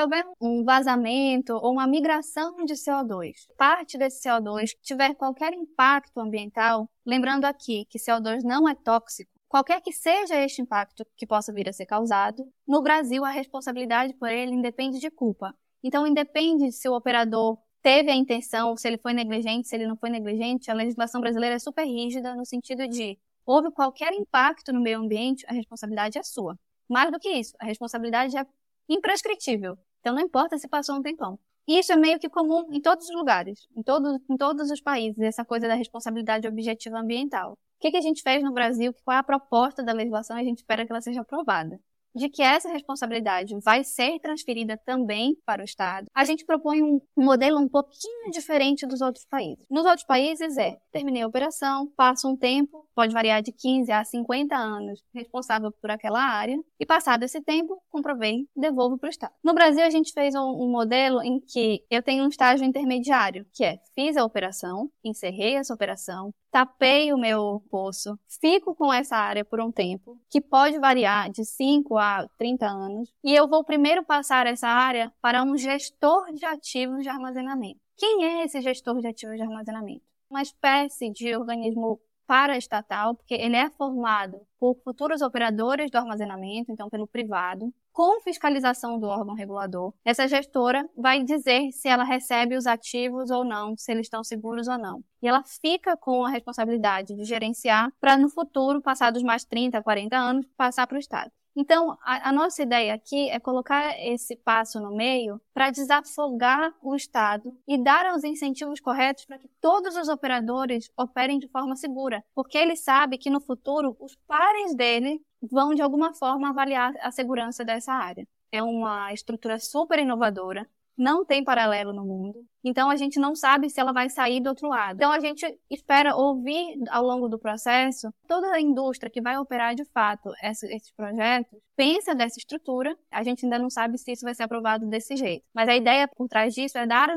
houver 0.00 0.24
um 0.40 0.64
vazamento 0.64 1.54
ou 1.54 1.72
uma 1.72 1.86
migração 1.86 2.64
de 2.64 2.74
CO2, 2.74 3.32
parte 3.56 3.98
desse 3.98 4.28
CO2 4.28 4.70
tiver 4.82 5.14
qualquer 5.14 5.52
impacto 5.52 6.20
ambiental, 6.20 6.88
lembrando 7.04 7.44
aqui 7.44 7.86
que 7.88 7.98
CO2 7.98 8.42
não 8.42 8.68
é 8.68 8.74
tóxico, 8.74 9.30
qualquer 9.48 9.80
que 9.80 9.92
seja 9.92 10.36
este 10.36 10.60
impacto 10.60 11.04
que 11.16 11.26
possa 11.26 11.52
vir 11.52 11.68
a 11.68 11.72
ser 11.72 11.86
causado, 11.86 12.44
no 12.66 12.82
Brasil 12.82 13.24
a 13.24 13.30
responsabilidade 13.30 14.14
por 14.14 14.28
ele 14.28 14.52
independe 14.52 14.98
de 14.98 15.10
culpa. 15.10 15.54
Então, 15.86 16.04
independe 16.04 16.72
se 16.72 16.88
o 16.88 16.96
operador 16.96 17.56
teve 17.80 18.10
a 18.10 18.14
intenção, 18.16 18.76
se 18.76 18.88
ele 18.88 18.98
foi 18.98 19.12
negligente, 19.12 19.68
se 19.68 19.76
ele 19.76 19.86
não 19.86 19.96
foi 19.96 20.10
negligente, 20.10 20.68
a 20.68 20.74
legislação 20.74 21.20
brasileira 21.20 21.54
é 21.54 21.58
super 21.60 21.84
rígida 21.84 22.34
no 22.34 22.44
sentido 22.44 22.88
de 22.88 23.16
houve 23.46 23.70
qualquer 23.70 24.12
impacto 24.12 24.72
no 24.72 24.80
meio 24.80 24.98
ambiente, 24.98 25.46
a 25.46 25.52
responsabilidade 25.52 26.18
é 26.18 26.24
sua. 26.24 26.58
Mais 26.88 27.12
do 27.12 27.20
que 27.20 27.28
isso, 27.28 27.54
a 27.60 27.64
responsabilidade 27.64 28.36
é 28.36 28.44
imprescritível. 28.88 29.78
Então, 30.00 30.12
não 30.12 30.22
importa 30.22 30.58
se 30.58 30.66
passou 30.66 30.96
um 30.96 31.02
tempão. 31.02 31.38
Isso 31.68 31.92
é 31.92 31.96
meio 31.96 32.18
que 32.18 32.28
comum 32.28 32.66
em 32.72 32.80
todos 32.80 33.08
os 33.08 33.14
lugares, 33.14 33.68
em, 33.76 33.82
todo, 33.84 34.18
em 34.28 34.36
todos 34.36 34.72
os 34.72 34.80
países, 34.80 35.20
essa 35.20 35.44
coisa 35.44 35.68
da 35.68 35.74
responsabilidade 35.74 36.48
objetiva 36.48 36.98
ambiental. 36.98 37.52
O 37.52 37.56
que, 37.78 37.92
que 37.92 37.96
a 37.96 38.00
gente 38.00 38.22
fez 38.22 38.42
no 38.42 38.52
Brasil? 38.52 38.92
Qual 39.04 39.16
é 39.16 39.20
a 39.20 39.22
proposta 39.22 39.84
da 39.84 39.92
legislação? 39.92 40.36
A 40.36 40.42
gente 40.42 40.58
espera 40.58 40.84
que 40.84 40.90
ela 40.90 41.00
seja 41.00 41.20
aprovada 41.20 41.78
de 42.16 42.30
que 42.30 42.42
essa 42.42 42.68
responsabilidade 42.68 43.54
vai 43.62 43.84
ser 43.84 44.18
transferida 44.20 44.76
também 44.76 45.36
para 45.44 45.60
o 45.60 45.64
Estado, 45.64 46.06
a 46.14 46.24
gente 46.24 46.44
propõe 46.44 46.82
um 46.82 47.00
modelo 47.16 47.58
um 47.60 47.68
pouquinho 47.68 48.30
diferente 48.30 48.86
dos 48.86 49.02
outros 49.02 49.26
países. 49.26 49.64
Nos 49.70 49.84
outros 49.84 50.04
países 50.04 50.56
é, 50.56 50.78
terminei 50.90 51.22
a 51.22 51.26
operação, 51.26 51.86
passa 51.96 52.26
um 52.26 52.36
tempo, 52.36 52.88
pode 52.94 53.12
variar 53.12 53.42
de 53.42 53.52
15 53.52 53.92
a 53.92 54.02
50 54.02 54.56
anos 54.56 55.04
responsável 55.14 55.70
por 55.70 55.90
aquela 55.90 56.20
área, 56.20 56.58
e 56.80 56.86
passado 56.86 57.22
esse 57.22 57.40
tempo, 57.42 57.80
comprovei, 57.90 58.48
devolvo 58.56 58.98
para 58.98 59.08
o 59.08 59.10
Estado. 59.10 59.32
No 59.44 59.52
Brasil, 59.52 59.84
a 59.84 59.90
gente 59.90 60.12
fez 60.12 60.34
um, 60.34 60.64
um 60.64 60.70
modelo 60.70 61.22
em 61.22 61.38
que 61.40 61.84
eu 61.90 62.02
tenho 62.02 62.24
um 62.24 62.28
estágio 62.28 62.64
intermediário, 62.64 63.46
que 63.52 63.64
é, 63.64 63.78
fiz 63.94 64.16
a 64.16 64.24
operação, 64.24 64.90
encerrei 65.04 65.56
essa 65.56 65.74
operação, 65.74 66.32
tapei 66.50 67.12
o 67.12 67.18
meu 67.18 67.62
poço, 67.70 68.18
fico 68.40 68.74
com 68.74 68.92
essa 68.92 69.16
área 69.16 69.44
por 69.44 69.60
um 69.60 69.70
tempo, 69.70 70.18
que 70.30 70.40
pode 70.40 70.78
variar 70.78 71.30
de 71.30 71.44
5 71.44 71.96
a 71.98 72.28
30 72.38 72.66
anos, 72.66 73.12
e 73.22 73.34
eu 73.34 73.48
vou 73.48 73.64
primeiro 73.64 74.04
passar 74.04 74.46
essa 74.46 74.68
área 74.68 75.12
para 75.20 75.42
um 75.42 75.56
gestor 75.56 76.32
de 76.32 76.44
ativos 76.44 77.02
de 77.02 77.08
armazenamento. 77.08 77.80
Quem 77.96 78.24
é 78.24 78.44
esse 78.44 78.60
gestor 78.60 79.00
de 79.00 79.06
ativos 79.06 79.36
de 79.36 79.42
armazenamento? 79.42 80.04
Uma 80.30 80.42
espécie 80.42 81.10
de 81.10 81.34
organismo 81.36 82.00
paraestatal, 82.26 83.14
porque 83.14 83.34
ele 83.34 83.56
é 83.56 83.70
formado 83.70 84.40
por 84.58 84.76
futuros 84.82 85.22
operadores 85.22 85.90
do 85.90 85.96
armazenamento, 85.96 86.72
então 86.72 86.90
pelo 86.90 87.06
privado, 87.06 87.72
com 87.96 88.20
fiscalização 88.20 89.00
do 89.00 89.06
órgão 89.06 89.34
regulador. 89.34 89.94
Essa 90.04 90.28
gestora 90.28 90.86
vai 90.94 91.24
dizer 91.24 91.72
se 91.72 91.88
ela 91.88 92.04
recebe 92.04 92.54
os 92.54 92.66
ativos 92.66 93.30
ou 93.30 93.42
não, 93.42 93.74
se 93.74 93.90
eles 93.90 94.04
estão 94.04 94.22
seguros 94.22 94.68
ou 94.68 94.76
não. 94.76 95.02
E 95.22 95.26
ela 95.26 95.42
fica 95.42 95.96
com 95.96 96.22
a 96.22 96.28
responsabilidade 96.28 97.16
de 97.16 97.24
gerenciar 97.24 97.90
para 97.98 98.18
no 98.18 98.28
futuro, 98.28 98.82
passados 98.82 99.22
mais 99.22 99.46
30, 99.46 99.82
40 99.82 100.14
anos, 100.14 100.46
passar 100.58 100.86
para 100.86 100.96
o 100.96 101.00
Estado. 101.00 101.32
Então, 101.56 101.96
a, 102.02 102.28
a, 102.28 102.32
nossa 102.32 102.62
ideia 102.62 102.92
aqui 102.92 103.30
é 103.30 103.40
colocar 103.40 103.98
esse 103.98 104.36
passo 104.36 104.78
no 104.78 104.94
meio 104.94 105.40
para 105.54 105.70
desafogar 105.70 106.74
o 106.82 106.94
Estado 106.94 107.50
e 107.66 107.82
dar 107.82 108.14
os 108.14 108.22
incentivos 108.24 108.78
corretos 108.78 109.24
para 109.24 109.38
que 109.38 109.48
todos 109.58 109.96
os 109.96 110.08
operadores 110.08 110.90
operem 110.98 111.38
de 111.38 111.48
forma 111.48 111.74
segura, 111.74 112.22
porque 112.34 112.58
ele 112.58 112.76
sabe 112.76 113.16
que 113.16 113.30
no 113.30 113.40
futuro 113.40 113.96
os 113.98 114.14
pares 114.28 114.74
dele 114.74 115.18
vão 115.42 115.74
de 115.74 115.82
alguma 115.82 116.14
forma 116.14 116.50
avaliar 116.50 116.94
a 117.00 117.10
segurança 117.10 117.64
dessa 117.64 117.92
área. 117.92 118.26
É 118.52 118.62
uma 118.62 119.12
estrutura 119.12 119.58
super 119.58 119.98
inovadora 119.98 120.68
não 120.96 121.24
tem 121.24 121.44
paralelo 121.44 121.92
no 121.92 122.04
mundo. 122.04 122.38
Então 122.64 122.90
a 122.90 122.96
gente 122.96 123.20
não 123.20 123.34
sabe 123.34 123.70
se 123.70 123.80
ela 123.80 123.92
vai 123.92 124.08
sair 124.08 124.40
do 124.40 124.48
outro 124.48 124.68
lado. 124.68 124.96
Então 124.96 125.12
a 125.12 125.20
gente 125.20 125.46
espera 125.70 126.16
ouvir 126.16 126.76
ao 126.90 127.04
longo 127.04 127.28
do 127.28 127.38
processo 127.38 128.08
toda 128.26 128.52
a 128.52 128.60
indústria 128.60 129.10
que 129.10 129.20
vai 129.20 129.38
operar 129.38 129.74
de 129.74 129.84
fato 129.92 130.30
esses 130.42 130.90
projetos 130.96 131.58
pensa 131.76 132.14
dessa 132.14 132.38
estrutura. 132.38 132.96
A 133.10 133.22
gente 133.22 133.44
ainda 133.44 133.58
não 133.58 133.70
sabe 133.70 133.98
se 133.98 134.10
isso 134.12 134.24
vai 134.24 134.34
ser 134.34 134.44
aprovado 134.44 134.86
desse 134.88 135.14
jeito. 135.14 135.44
Mas 135.54 135.68
a 135.68 135.76
ideia 135.76 136.08
por 136.08 136.26
trás 136.26 136.54
disso 136.54 136.78
é 136.78 136.86
dar 136.86 137.10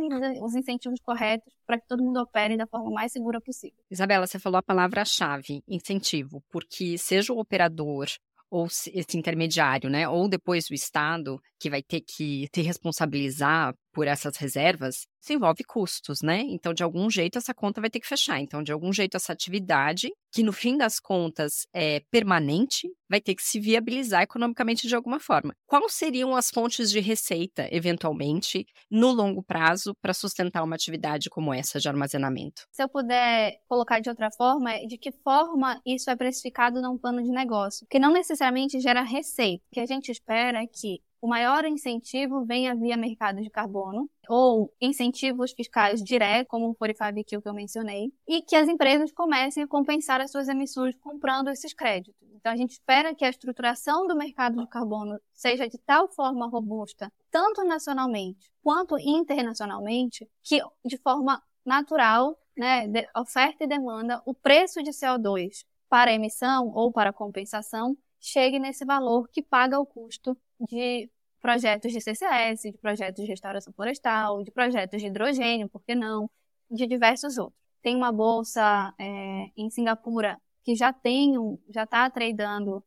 os 0.43 0.55
incentivos 0.55 0.99
corretos 0.99 1.51
para 1.65 1.79
que 1.79 1.87
todo 1.87 2.03
mundo 2.03 2.19
opere 2.19 2.57
da 2.57 2.67
forma 2.67 2.91
mais 2.91 3.11
segura 3.11 3.39
possível. 3.39 3.77
Isabela, 3.89 4.27
você 4.27 4.37
falou 4.37 4.57
a 4.57 4.63
palavra-chave, 4.63 5.63
incentivo, 5.67 6.43
porque 6.51 6.97
seja 6.97 7.33
o 7.33 7.39
operador 7.39 8.07
ou 8.49 8.67
esse 8.67 9.17
intermediário, 9.17 9.89
né? 9.89 10.07
Ou 10.07 10.27
depois 10.27 10.69
o 10.69 10.73
Estado, 10.73 11.39
que 11.59 11.69
vai 11.69 11.81
ter 11.83 12.01
que 12.01 12.47
se 12.53 12.61
responsabilizar 12.61 13.73
por 13.99 14.07
essas 14.07 14.37
reservas, 14.37 15.05
isso 15.21 15.33
envolve 15.33 15.61
custos, 15.65 16.21
né? 16.21 16.39
Então, 16.47 16.73
de 16.73 16.81
algum 16.81 17.09
jeito, 17.09 17.37
essa 17.37 17.53
conta 17.53 17.81
vai 17.81 17.89
ter 17.89 17.99
que 17.99 18.07
fechar. 18.07 18.39
Então, 18.39 18.63
de 18.63 18.71
algum 18.71 18.93
jeito, 18.93 19.17
essa 19.17 19.33
atividade, 19.33 20.09
que 20.31 20.41
no 20.41 20.53
fim 20.53 20.77
das 20.77 21.01
contas 21.01 21.67
é 21.73 21.99
permanente, 22.09 22.87
vai 23.09 23.19
ter 23.19 23.35
que 23.35 23.43
se 23.43 23.59
viabilizar 23.59 24.21
economicamente 24.21 24.87
de 24.87 24.95
alguma 24.95 25.19
forma. 25.19 25.53
Quais 25.67 25.91
seriam 25.91 26.33
as 26.33 26.49
fontes 26.49 26.89
de 26.89 27.01
receita, 27.01 27.67
eventualmente, 27.75 28.65
no 28.89 29.11
longo 29.11 29.43
prazo, 29.43 29.93
para 30.01 30.13
sustentar 30.13 30.63
uma 30.63 30.75
atividade 30.75 31.29
como 31.29 31.53
essa 31.53 31.77
de 31.77 31.89
armazenamento? 31.89 32.63
Se 32.71 32.81
eu 32.81 32.87
puder 32.87 33.59
colocar 33.67 33.99
de 33.99 34.09
outra 34.09 34.29
forma, 34.31 34.79
de 34.87 34.97
que 34.97 35.11
forma 35.11 35.81
isso 35.85 36.09
é 36.09 36.15
precificado 36.15 36.81
num 36.81 36.97
plano 36.97 37.21
de 37.21 37.31
negócio? 37.31 37.85
Que 37.89 37.99
não 37.99 38.13
necessariamente 38.13 38.79
gera 38.79 39.01
receita. 39.01 39.61
O 39.69 39.73
que 39.73 39.81
a 39.81 39.85
gente 39.85 40.09
espera 40.09 40.63
é 40.63 40.67
que 40.67 41.01
o 41.21 41.27
maior 41.27 41.65
incentivo 41.65 42.45
venha 42.45 42.75
via 42.75 42.95
mercado 42.95 43.41
de 43.41 43.49
carbono 43.49 44.09
ou 44.27 44.73
incentivos 44.79 45.51
fiscais 45.51 46.03
diretos, 46.03 46.49
como 46.49 46.69
o 46.69 46.75
45Q 46.75 47.41
que 47.41 47.49
eu 47.49 47.53
mencionei, 47.53 48.11
e 48.27 48.41
que 48.41 48.55
as 48.55 48.69
empresas 48.69 49.11
comecem 49.11 49.63
a 49.63 49.67
compensar 49.67 50.21
as 50.21 50.31
suas 50.31 50.47
emissões 50.47 50.95
comprando 51.01 51.49
esses 51.49 51.73
créditos. 51.73 52.29
Então, 52.35 52.53
a 52.53 52.55
gente 52.55 52.71
espera 52.71 53.13
que 53.13 53.25
a 53.25 53.29
estruturação 53.29 54.07
do 54.07 54.15
mercado 54.15 54.61
de 54.61 54.67
carbono 54.67 55.19
seja 55.33 55.67
de 55.67 55.77
tal 55.79 56.07
forma 56.07 56.47
robusta, 56.47 57.11
tanto 57.29 57.63
nacionalmente 57.65 58.49
quanto 58.63 58.97
internacionalmente, 58.97 60.25
que 60.41 60.61
de 60.85 60.97
forma 60.97 61.41
natural, 61.65 62.37
né, 62.55 62.87
oferta 63.15 63.65
e 63.65 63.67
demanda, 63.67 64.21
o 64.25 64.33
preço 64.33 64.81
de 64.81 64.91
CO2 64.91 65.65
para 65.89 66.13
emissão 66.13 66.71
ou 66.73 66.91
para 66.91 67.11
compensação 67.11 67.97
chegue 68.19 68.59
nesse 68.59 68.85
valor 68.85 69.27
que 69.29 69.41
paga 69.41 69.79
o 69.79 69.85
custo 69.85 70.37
de 70.59 71.09
projetos 71.41 71.91
de 71.91 72.01
CCS, 72.01 72.71
de 72.71 72.77
projetos 72.77 73.23
de 73.23 73.29
restauração 73.29 73.73
florestal, 73.73 74.43
de 74.43 74.51
projetos 74.51 75.01
de 75.01 75.07
hidrogênio, 75.07 75.69
por 75.69 75.83
que 75.83 75.95
não, 75.95 76.29
de 76.69 76.85
diversos 76.87 77.37
outros. 77.37 77.59
Tem 77.81 77.95
uma 77.95 78.11
bolsa 78.11 78.93
é, 78.99 79.51
em 79.55 79.69
Singapura 79.69 80.39
que 80.63 80.75
já 80.75 80.91
tem, 80.91 81.33
já 81.69 81.83
está 81.83 82.09
tradando 82.09 82.83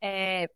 é, 0.00 0.48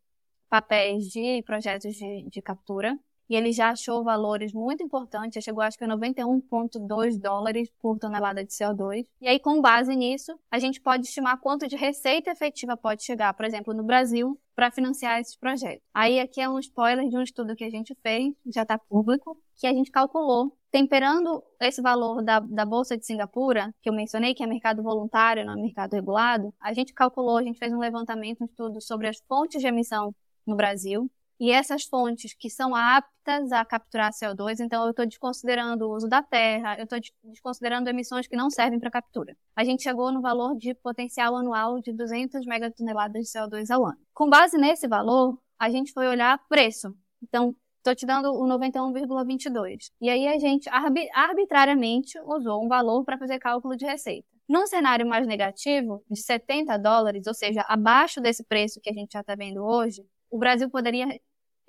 papéis 0.49 1.09
de 1.09 1.43
projetos 1.45 1.95
de, 1.95 2.29
de 2.31 2.43
captura 2.43 2.99
e 3.29 3.37
ele 3.37 3.53
já 3.53 3.71
achou 3.71 4.03
valores 4.03 4.53
muito 4.53 4.83
importantes, 4.83 5.45
chegou 5.45 5.63
acho 5.63 5.77
que 5.77 5.85
a 5.85 5.89
91,2 5.89 7.19
dólares 7.21 7.71
por 7.81 7.99
tonelada 7.99 8.45
de 8.45 8.51
CO2. 8.51 9.07
E 9.21 9.29
aí, 9.29 9.39
com 9.39 9.61
base 9.61 9.95
nisso, 9.95 10.39
a 10.51 10.59
gente 10.59 10.81
pode 10.81 11.07
estimar 11.07 11.39
quanto 11.41 11.69
de 11.69 11.77
receita 11.77 12.31
efetiva 12.31 12.77
pode 12.77 13.05
chegar, 13.05 13.35
por 13.35 13.45
exemplo, 13.45 13.75
no 13.75 13.83
Brasil, 13.83 14.39
para 14.55 14.71
financiar 14.71 15.21
esses 15.21 15.37
projetos. 15.37 15.83
Aí 15.95 16.19
aqui 16.19 16.41
é 16.41 16.49
um 16.49 16.59
spoiler 16.59 17.09
de 17.09 17.17
um 17.17 17.23
estudo 17.23 17.55
que 17.55 17.65
a 17.65 17.71
gente 17.71 17.95
fez, 18.03 18.35
já 18.47 18.63
está 18.63 18.79
público, 18.79 19.41
que 19.57 19.67
a 19.67 19.73
gente 19.73 19.91
calculou, 19.91 20.57
temperando 20.71 21.43
esse 21.61 21.81
valor 21.81 22.23
da, 22.23 22.41
da 22.41 22.65
Bolsa 22.65 22.97
de 22.97 23.07
Singapura, 23.07 23.73
que 23.81 23.89
eu 23.89 23.93
mencionei, 23.93 24.35
que 24.35 24.43
é 24.43 24.47
mercado 24.47 24.83
voluntário, 24.83 25.45
não 25.45 25.53
é 25.53 25.57
mercado 25.57 25.95
regulado, 25.95 26.53
a 26.61 26.73
gente 26.73 26.93
calculou, 26.93 27.39
a 27.39 27.43
gente 27.43 27.59
fez 27.59 27.73
um 27.73 27.79
levantamento, 27.79 28.43
um 28.43 28.47
estudo 28.47 28.81
sobre 28.81 29.07
as 29.09 29.19
fontes 29.29 29.61
de 29.61 29.67
emissão 29.67 30.15
no 30.47 30.57
Brasil, 30.57 31.11
e 31.41 31.53
essas 31.53 31.85
fontes 31.85 32.35
que 32.35 32.51
são 32.51 32.75
aptas 32.75 33.53
a 33.53 33.65
capturar 33.65 34.11
CO2, 34.13 34.61
então 34.61 34.85
eu 34.85 34.91
estou 34.91 35.07
desconsiderando 35.07 35.87
o 35.87 35.95
uso 35.95 36.09
da 36.09 36.23
terra, 36.23 36.77
eu 36.79 36.85
estou 36.85 36.99
desconsiderando 37.25 37.89
emissões 37.89 38.27
que 38.27 38.37
não 38.37 38.51
servem 38.51 38.81
para 38.81 38.91
captura. 38.91 39.37
A 39.55 39.63
gente 39.63 39.83
chegou 39.83 40.11
no 40.11 40.21
valor 40.21 40.57
de 40.57 40.75
potencial 40.75 41.37
anual 41.37 41.81
de 41.81 41.93
200 41.93 42.45
megatoneladas 42.47 43.27
de 43.27 43.39
CO2 43.39 43.71
ao 43.71 43.87
ano. 43.87 43.99
Com 44.13 44.29
base 44.29 44.59
nesse 44.59 44.89
valor, 44.89 45.39
a 45.59 45.71
gente 45.71 45.93
foi 45.93 46.09
olhar 46.09 46.39
preço. 46.49 46.93
Então, 47.23 47.55
estou 47.79 47.95
te 47.95 48.05
dando 48.05 48.33
o 48.33 48.47
91,22. 48.47 49.91
E 50.01 50.11
aí 50.11 50.27
a 50.27 50.39
gente 50.39 50.69
arbitrariamente 51.13 52.19
usou 52.21 52.65
um 52.65 52.69
valor 52.69 53.05
para 53.05 53.19
fazer 53.19 53.39
cálculo 53.39 53.77
de 53.77 53.87
receita. 53.87 54.27
Num 54.49 54.67
cenário 54.67 55.07
mais 55.07 55.27
negativo, 55.27 56.03
de 56.11 56.21
70 56.21 56.77
dólares, 56.79 57.27
ou 57.27 57.35
seja, 57.35 57.65
abaixo 57.69 58.21
desse 58.21 58.43
preço 58.45 58.81
que 58.81 58.91
a 58.91 58.95
gente 58.95 59.13
já 59.13 59.21
está 59.21 59.35
vendo 59.35 59.63
hoje, 59.63 60.03
o 60.31 60.39
Brasil 60.39 60.71
poderia 60.71 61.07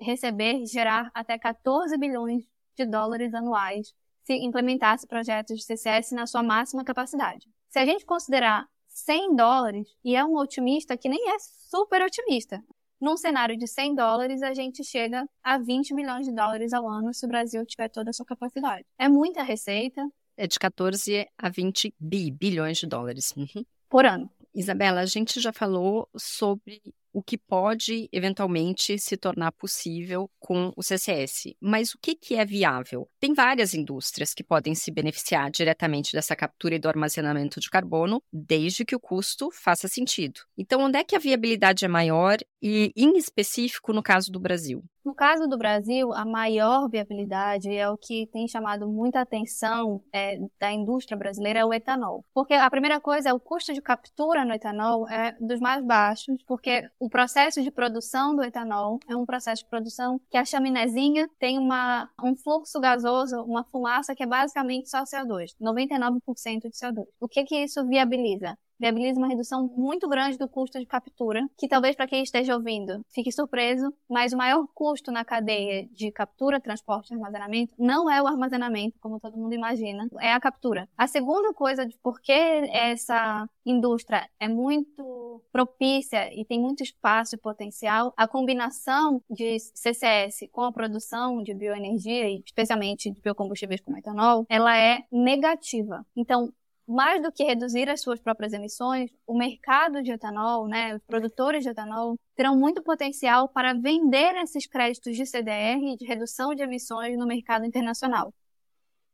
receber, 0.00 0.64
gerar 0.66 1.10
até 1.14 1.38
14 1.38 1.96
bilhões 1.98 2.44
de 2.76 2.86
dólares 2.86 3.34
anuais 3.34 3.92
se 4.24 4.34
implementasse 4.34 5.06
projetos 5.06 5.58
de 5.58 5.64
CCS 5.64 6.12
na 6.12 6.26
sua 6.26 6.42
máxima 6.42 6.84
capacidade. 6.84 7.46
Se 7.68 7.78
a 7.78 7.84
gente 7.84 8.04
considerar 8.04 8.66
100 8.88 9.36
dólares, 9.36 9.88
e 10.04 10.16
é 10.16 10.24
um 10.24 10.36
otimista 10.36 10.96
que 10.96 11.08
nem 11.08 11.30
é 11.30 11.36
super 11.38 12.02
otimista, 12.02 12.62
num 13.00 13.16
cenário 13.16 13.56
de 13.56 13.66
100 13.66 13.94
dólares, 13.94 14.42
a 14.42 14.52
gente 14.52 14.84
chega 14.84 15.26
a 15.42 15.56
20 15.56 15.94
milhões 15.94 16.26
de 16.26 16.34
dólares 16.34 16.72
ao 16.72 16.86
ano 16.86 17.14
se 17.14 17.24
o 17.24 17.28
Brasil 17.28 17.64
tiver 17.64 17.88
toda 17.88 18.10
a 18.10 18.12
sua 18.12 18.26
capacidade. 18.26 18.84
É 18.98 19.08
muita 19.08 19.42
receita. 19.42 20.06
É 20.36 20.46
de 20.46 20.58
14 20.58 21.26
a 21.38 21.48
20 21.48 21.94
bi, 21.98 22.30
bilhões 22.30 22.76
de 22.78 22.86
dólares. 22.86 23.32
Uhum. 23.36 23.64
Por 23.88 24.04
ano. 24.04 24.30
Isabela, 24.54 25.00
a 25.00 25.06
gente 25.06 25.40
já 25.40 25.52
falou 25.52 26.08
sobre 26.16 26.82
o 27.12 27.22
que 27.22 27.36
pode 27.36 28.08
eventualmente 28.12 28.98
se 28.98 29.16
tornar 29.16 29.52
possível 29.52 30.30
com 30.38 30.72
o 30.76 30.82
CCS. 30.82 31.54
Mas 31.60 31.92
o 31.92 31.98
que, 32.00 32.14
que 32.14 32.34
é 32.34 32.44
viável? 32.44 33.08
Tem 33.18 33.34
várias 33.34 33.74
indústrias 33.74 34.32
que 34.32 34.44
podem 34.44 34.74
se 34.74 34.90
beneficiar 34.90 35.50
diretamente 35.50 36.12
dessa 36.12 36.36
captura 36.36 36.74
e 36.74 36.78
do 36.78 36.88
armazenamento 36.88 37.60
de 37.60 37.70
carbono, 37.70 38.22
desde 38.32 38.84
que 38.84 38.96
o 38.96 39.00
custo 39.00 39.50
faça 39.52 39.88
sentido. 39.88 40.40
Então, 40.56 40.82
onde 40.82 40.98
é 40.98 41.04
que 41.04 41.16
a 41.16 41.20
viabilidade 41.20 41.84
é 41.84 41.88
maior 41.88 42.38
e, 42.62 42.92
em 42.96 43.16
específico, 43.16 43.92
no 43.92 44.02
caso 44.02 44.30
do 44.30 44.40
Brasil? 44.40 44.84
No 45.04 45.14
caso 45.14 45.48
do 45.48 45.56
Brasil, 45.56 46.12
a 46.12 46.26
maior 46.26 46.88
viabilidade 46.88 47.74
é 47.74 47.88
o 47.88 47.96
que 47.96 48.26
tem 48.26 48.46
chamado 48.46 48.86
muita 48.86 49.20
atenção 49.20 50.02
é, 50.12 50.38
da 50.60 50.70
indústria 50.70 51.16
brasileira 51.16 51.60
é 51.60 51.64
o 51.64 51.72
etanol. 51.72 52.22
Porque 52.34 52.52
a 52.52 52.68
primeira 52.70 53.00
coisa 53.00 53.30
é 53.30 53.32
o 53.32 53.40
custo 53.40 53.72
de 53.72 53.80
captura 53.80 54.44
no 54.44 54.52
etanol 54.52 55.08
é 55.08 55.34
dos 55.40 55.58
mais 55.58 55.82
baixos, 55.82 56.42
porque 56.46 56.86
o 57.00 57.08
processo 57.08 57.62
de 57.62 57.70
produção 57.70 58.36
do 58.36 58.44
etanol 58.44 59.00
é 59.08 59.16
um 59.16 59.24
processo 59.24 59.62
de 59.64 59.70
produção 59.70 60.20
que 60.30 60.36
a 60.36 60.44
chaminézinha 60.44 61.28
tem 61.38 61.58
uma, 61.58 62.10
um 62.22 62.36
fluxo 62.36 62.78
gasoso, 62.78 63.42
uma 63.42 63.64
fumaça 63.64 64.14
que 64.14 64.22
é 64.22 64.26
basicamente 64.26 64.90
só 64.90 65.02
CO2, 65.04 65.56
99% 65.58 66.20
de 66.60 66.76
CO2. 66.76 67.06
O 67.18 67.26
que 67.26 67.42
que 67.44 67.64
isso 67.64 67.86
viabiliza? 67.86 68.56
Viabiliza 68.80 69.18
uma 69.18 69.28
redução 69.28 69.70
muito 69.76 70.08
grande 70.08 70.38
do 70.38 70.48
custo 70.48 70.78
de 70.78 70.86
captura, 70.86 71.46
que 71.56 71.68
talvez 71.68 71.94
para 71.94 72.06
quem 72.06 72.22
esteja 72.22 72.54
ouvindo 72.54 73.04
fique 73.10 73.30
surpreso, 73.30 73.92
mas 74.08 74.32
o 74.32 74.36
maior 74.36 74.66
custo 74.74 75.12
na 75.12 75.24
cadeia 75.24 75.86
de 75.92 76.10
captura, 76.10 76.58
transporte 76.58 77.10
e 77.10 77.14
armazenamento 77.14 77.74
não 77.78 78.10
é 78.10 78.22
o 78.22 78.26
armazenamento, 78.26 78.98
como 79.00 79.20
todo 79.20 79.36
mundo 79.36 79.54
imagina, 79.54 80.08
é 80.18 80.32
a 80.32 80.40
captura. 80.40 80.88
A 80.96 81.06
segunda 81.06 81.52
coisa 81.52 81.84
de 81.86 81.96
por 81.98 82.20
que 82.20 82.32
essa 82.32 83.46
indústria 83.66 84.28
é 84.40 84.48
muito 84.48 85.42
propícia 85.52 86.32
e 86.34 86.44
tem 86.44 86.58
muito 86.58 86.82
espaço 86.82 87.34
e 87.34 87.38
potencial, 87.38 88.14
a 88.16 88.26
combinação 88.26 89.22
de 89.28 89.58
CCS 89.58 90.48
com 90.50 90.62
a 90.62 90.72
produção 90.72 91.42
de 91.42 91.52
bioenergia, 91.52 92.30
especialmente 92.44 93.10
de 93.10 93.20
biocombustíveis 93.20 93.80
como 93.80 93.98
etanol, 93.98 94.46
ela 94.48 94.76
é 94.76 95.02
negativa. 95.12 96.06
Então, 96.16 96.52
mais 96.90 97.22
do 97.22 97.30
que 97.30 97.44
reduzir 97.44 97.88
as 97.88 98.00
suas 98.00 98.20
próprias 98.20 98.52
emissões, 98.52 99.10
o 99.26 99.38
mercado 99.38 100.02
de 100.02 100.10
etanol, 100.10 100.66
né, 100.66 100.96
os 100.96 101.02
produtores 101.04 101.62
de 101.62 101.70
etanol, 101.70 102.18
terão 102.34 102.56
muito 102.56 102.82
potencial 102.82 103.48
para 103.48 103.72
vender 103.74 104.34
esses 104.42 104.66
créditos 104.66 105.16
de 105.16 105.24
CDR 105.24 105.96
de 105.96 106.04
redução 106.04 106.54
de 106.54 106.62
emissões 106.62 107.16
no 107.16 107.26
mercado 107.26 107.64
internacional. 107.64 108.34